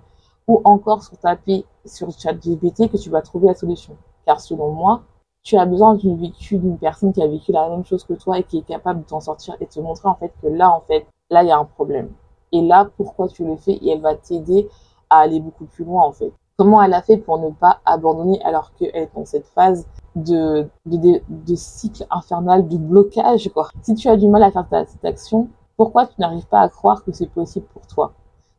ou 0.49 0.61
encore 0.65 1.03
sur 1.03 1.17
taper 1.19 1.65
sur 1.85 2.11
ChatGPT 2.11 2.91
que 2.91 2.97
tu 2.97 3.11
vas 3.11 3.23
trouver 3.23 3.49
la 3.49 3.55
solution. 3.55 3.97
Car 4.27 4.41
selon 4.41 4.73
moi, 4.73 5.03
tu 5.43 5.57
as 5.57 5.67
besoin 5.67 5.95
d'une 5.95 6.17
vécu 6.17 6.59
d'une 6.59 6.79
personne 6.79 7.13
qui 7.13 7.23
a 7.23 7.29
vécu 7.29 7.53
la 7.53 7.69
même 7.69 7.85
chose 7.85 8.03
que 8.05 8.15
toi 8.15 8.39
et 8.39 8.43
qui 8.43 8.59
est 8.59 8.67
capable 8.67 9.03
de 9.03 9.07
t'en 9.07 9.21
sortir 9.21 9.55
et 9.61 9.67
de 9.67 9.71
te 9.71 9.79
montrer 9.81 10.09
en 10.09 10.15
fait 10.15 10.33
que 10.43 10.49
là, 10.49 10.75
en 10.75 10.81
fait, 10.81 11.07
là, 11.31 11.43
il 11.43 11.49
y 11.49 11.53
a 11.53 11.59
un 11.59 11.65
problème. 11.65 12.11
Et 12.53 12.63
là, 12.63 12.89
pourquoi 12.97 13.29
tu 13.29 13.45
le 13.45 13.57
fais 13.57 13.73
et 13.73 13.91
elle 13.91 14.01
va 14.01 14.15
t'aider 14.15 14.69
à 15.11 15.19
aller 15.21 15.41
beaucoup 15.41 15.67
plus 15.67 15.85
loin 15.85 16.05
en 16.05 16.13
fait. 16.13 16.33
Comment 16.57 16.83
elle 16.83 16.95
a 16.95 17.03
fait 17.03 17.19
pour 17.19 17.39
ne 17.39 17.51
pas 17.51 17.81
abandonner 17.85 18.43
alors 18.43 18.73
qu'elle 18.75 18.95
est 18.95 19.11
dans 19.15 19.25
cette 19.25 19.47
phase 19.47 19.87
de, 20.15 20.69
de, 20.87 21.21
de, 21.29 21.55
cycle 21.55 22.07
infernal, 22.11 22.69
de 22.69 22.77
blocage 22.77 23.51
quoi. 23.53 23.69
Si 23.83 23.95
tu 23.95 24.09
as 24.09 24.17
du 24.17 24.29
mal 24.29 24.43
à 24.43 24.51
faire 24.51 24.69
ta, 24.69 24.85
cette 24.87 25.05
action, 25.05 25.49
pourquoi 25.77 26.07
tu 26.07 26.15
n'arrives 26.19 26.47
pas 26.47 26.61
à 26.61 26.69
croire 26.69 27.05
que 27.05 27.13
c'est 27.13 27.27
possible 27.27 27.67
pour 27.73 27.87
toi? 27.87 28.13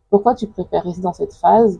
Pourquoi 0.09 0.35
tu 0.35 0.47
préfères 0.47 0.83
rester 0.83 1.01
dans 1.01 1.13
cette 1.13 1.33
phase 1.33 1.79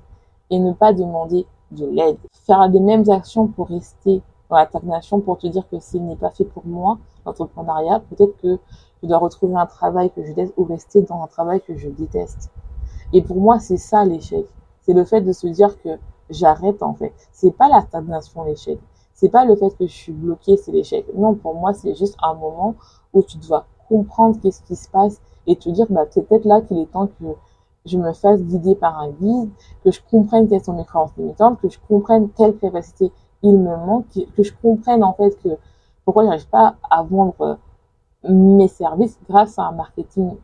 et 0.50 0.60
ne 0.60 0.74
pas 0.74 0.94
demander 0.94 1.46
de 1.72 1.86
l'aide? 1.86 2.18
Faire 2.46 2.68
les 2.68 2.80
mêmes 2.80 3.10
actions 3.10 3.48
pour 3.48 3.68
rester 3.68 4.22
dans 4.50 4.58
la 4.58 4.68
stagnation 4.68 5.20
pour 5.20 5.38
te 5.38 5.48
dire 5.48 5.68
que 5.70 5.80
ce 5.80 5.98
n'est 5.98 6.16
pas 6.16 6.30
fait 6.30 6.46
pour 6.46 6.66
moi, 6.66 6.98
l'entrepreneuriat, 7.26 8.02
peut-être 8.10 8.38
que 8.38 8.60
je 9.02 9.08
dois 9.08 9.18
retrouver 9.18 9.56
un 9.56 9.66
travail 9.66 10.12
que 10.12 10.24
je 10.24 10.30
déteste 10.30 10.54
ou 10.58 10.64
rester 10.64 11.02
dans 11.02 11.22
un 11.22 11.28
travail 11.28 11.62
que 11.62 11.76
je 11.76 11.90
déteste. 11.90 12.50
Et 13.14 13.22
pour 13.22 13.38
moi, 13.38 13.60
c'est 13.60 13.78
ça 13.78 14.06
l'échec. 14.06 14.46
C'est 14.82 14.94
le 14.94 15.06
fait 15.06 15.22
de 15.22 15.32
se 15.32 15.48
dire 15.48 15.82
que 15.82 15.90
j'arrête 16.30 16.82
en 16.82 16.94
fait. 16.94 17.14
C'est 17.32 17.52
pas 17.52 17.68
la 17.68 17.82
stagnation 17.82 18.44
l'échec. 18.44 18.80
C'est 19.16 19.30
pas 19.30 19.46
le 19.46 19.56
fait 19.56 19.70
que 19.78 19.88
je 19.88 19.94
suis 19.94 20.12
bloqué, 20.12 20.58
c'est 20.58 20.72
l'échec. 20.72 21.06
Non, 21.16 21.36
pour 21.36 21.56
moi, 21.56 21.74
c'est 21.74 21.96
juste 21.96 22.18
un 22.22 22.34
moment 22.34 22.76
où 23.14 23.24
tu 23.24 23.38
dois 23.38 23.66
comprendre 23.88 24.38
qu'est-ce 24.42 24.62
qui 24.64 24.76
se 24.76 24.90
passe 24.90 25.22
et 25.48 25.56
te 25.56 25.70
dire, 25.70 25.88
bah, 25.90 26.04
c'est 26.10 26.28
peut-être 26.28 26.46
là 26.46 26.62
qu'il 26.62 26.80
est 26.80 26.92
temps 26.92 27.08
que 27.08 27.26
je 27.86 27.98
me 27.98 28.12
fasse 28.14 28.42
guider 28.42 28.76
par 28.76 29.00
un 29.00 29.12
guide, 29.12 29.50
que 29.84 29.92
je 29.92 30.02
comprenne 30.12 30.50
quelles 30.50 30.64
sont 30.64 30.74
mes 30.74 30.84
croyances 30.84 31.16
limitantes, 31.18 31.62
que 31.62 31.70
je 31.70 31.80
comprenne 31.88 32.30
quelles 32.36 32.58
capacités 32.58 33.12
il 33.42 33.58
me 33.58 33.76
manque, 33.78 34.06
que 34.36 34.44
je 34.44 34.52
comprenne 34.62 35.04
en 35.04 35.14
fait 35.14 35.42
que 35.42 35.50
pourquoi 36.04 36.26
j'arrive 36.26 36.50
pas 36.50 36.76
à 36.90 37.04
vendre 37.04 37.58
mes 38.28 38.68
services 38.68 39.18
grâce 39.30 39.58
à 39.60 39.68
un 39.68 39.72
marketing 39.72 40.36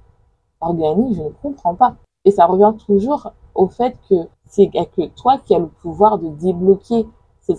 organique, 0.62 1.16
je 1.16 1.24
ne 1.24 1.30
comprends 1.42 1.76
pas. 1.76 1.96
Et 2.26 2.32
ça 2.32 2.46
revient 2.46 2.74
toujours 2.86 3.34
au 3.56 3.68
fait 3.68 3.98
que 4.10 4.16
c'est 4.46 4.68
que 4.68 5.08
toi 5.08 5.40
qui 5.40 5.56
as 5.56 5.60
le 5.60 5.68
pouvoir 5.68 6.20
de 6.20 6.30
débloquer 6.30 7.08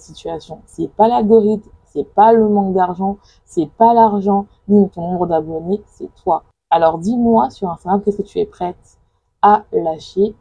situation. 0.01 0.61
C'est 0.67 0.89
pas 0.89 1.09
l'algorithme, 1.09 1.71
c'est 1.85 2.05
pas 2.15 2.33
le 2.33 2.49
manque 2.49 2.75
d'argent, 2.75 3.19
c'est 3.45 3.71
pas 3.71 3.95
l'argent, 3.95 4.47
ni 4.69 4.89
ton 4.91 5.03
nombre 5.03 5.27
d'abonnés, 5.27 5.83
c'est 5.87 6.13
toi. 6.23 6.45
Alors 6.71 6.99
dis-moi 6.99 7.51
sur 7.51 7.69
Instagram 7.71 8.01
qu'est-ce 8.03 8.19
que 8.19 8.23
tu 8.23 8.39
es 8.39 8.47
prête 8.47 8.99
à 9.43 9.65
lâcher 9.73 10.35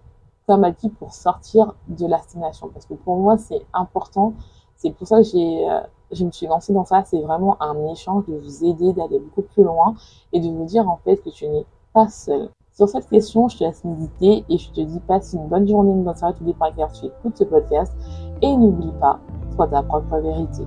comme 0.48 0.64
acquis 0.64 0.90
pour 0.90 1.14
sortir 1.14 1.74
de 1.88 2.06
la 2.08 2.20
stagnation? 2.20 2.70
Parce 2.70 2.86
que 2.86 2.94
pour 2.94 3.18
moi, 3.18 3.38
c'est 3.38 3.66
important 3.74 4.34
c'est 4.82 4.90
pour 4.90 5.08
ça 5.08 5.18
que 5.18 5.24
j'ai, 5.24 5.70
euh, 5.70 5.80
je 6.12 6.26
me 6.26 6.32
suis 6.32 6.48
lancée 6.48 6.74
dans 6.74 6.86
ça. 6.86 7.04
C'est 7.04 7.22
vraiment 7.22 7.62
un 7.62 7.88
échange 7.92 8.26
de 8.26 8.34
vous 8.34 8.66
aider 8.66 8.94
d'aller 8.94 9.20
beaucoup 9.20 9.44
plus 9.44 9.64
loin 9.64 9.94
et 10.34 10.40
de 10.40 10.48
vous 10.48 10.66
dire 10.66 10.90
en 10.90 10.98
fait 10.98 11.18
que 11.18 11.30
tu 11.30 11.48
n'es 11.48 11.66
pas 11.94 12.10
seul. 12.10 12.50
Sur 12.74 12.88
cette 12.88 13.10
question, 13.10 13.50
je 13.50 13.58
te 13.58 13.64
laisse 13.66 13.84
méditer 13.84 14.46
et 14.50 14.58
je 14.58 14.72
te 14.72 14.80
dis 14.80 15.02
passe 15.02 15.34
une 15.34 15.48
bonne 15.48 15.68
journée, 15.68 15.92
une 15.92 16.04
bonne 16.04 16.16
soirée, 16.16 16.34
tout 16.38 16.46
dépend 16.46 16.66
à 16.66 16.72
tu 16.72 17.06
écoutes 17.06 17.38
ce 17.38 17.44
podcast. 17.44 17.94
Et 18.42 18.56
n'oublie 18.56 18.94
pas, 19.00 19.20
sois 19.56 19.68
ta 19.68 19.84
propre 19.84 20.18
vérité. 20.20 20.64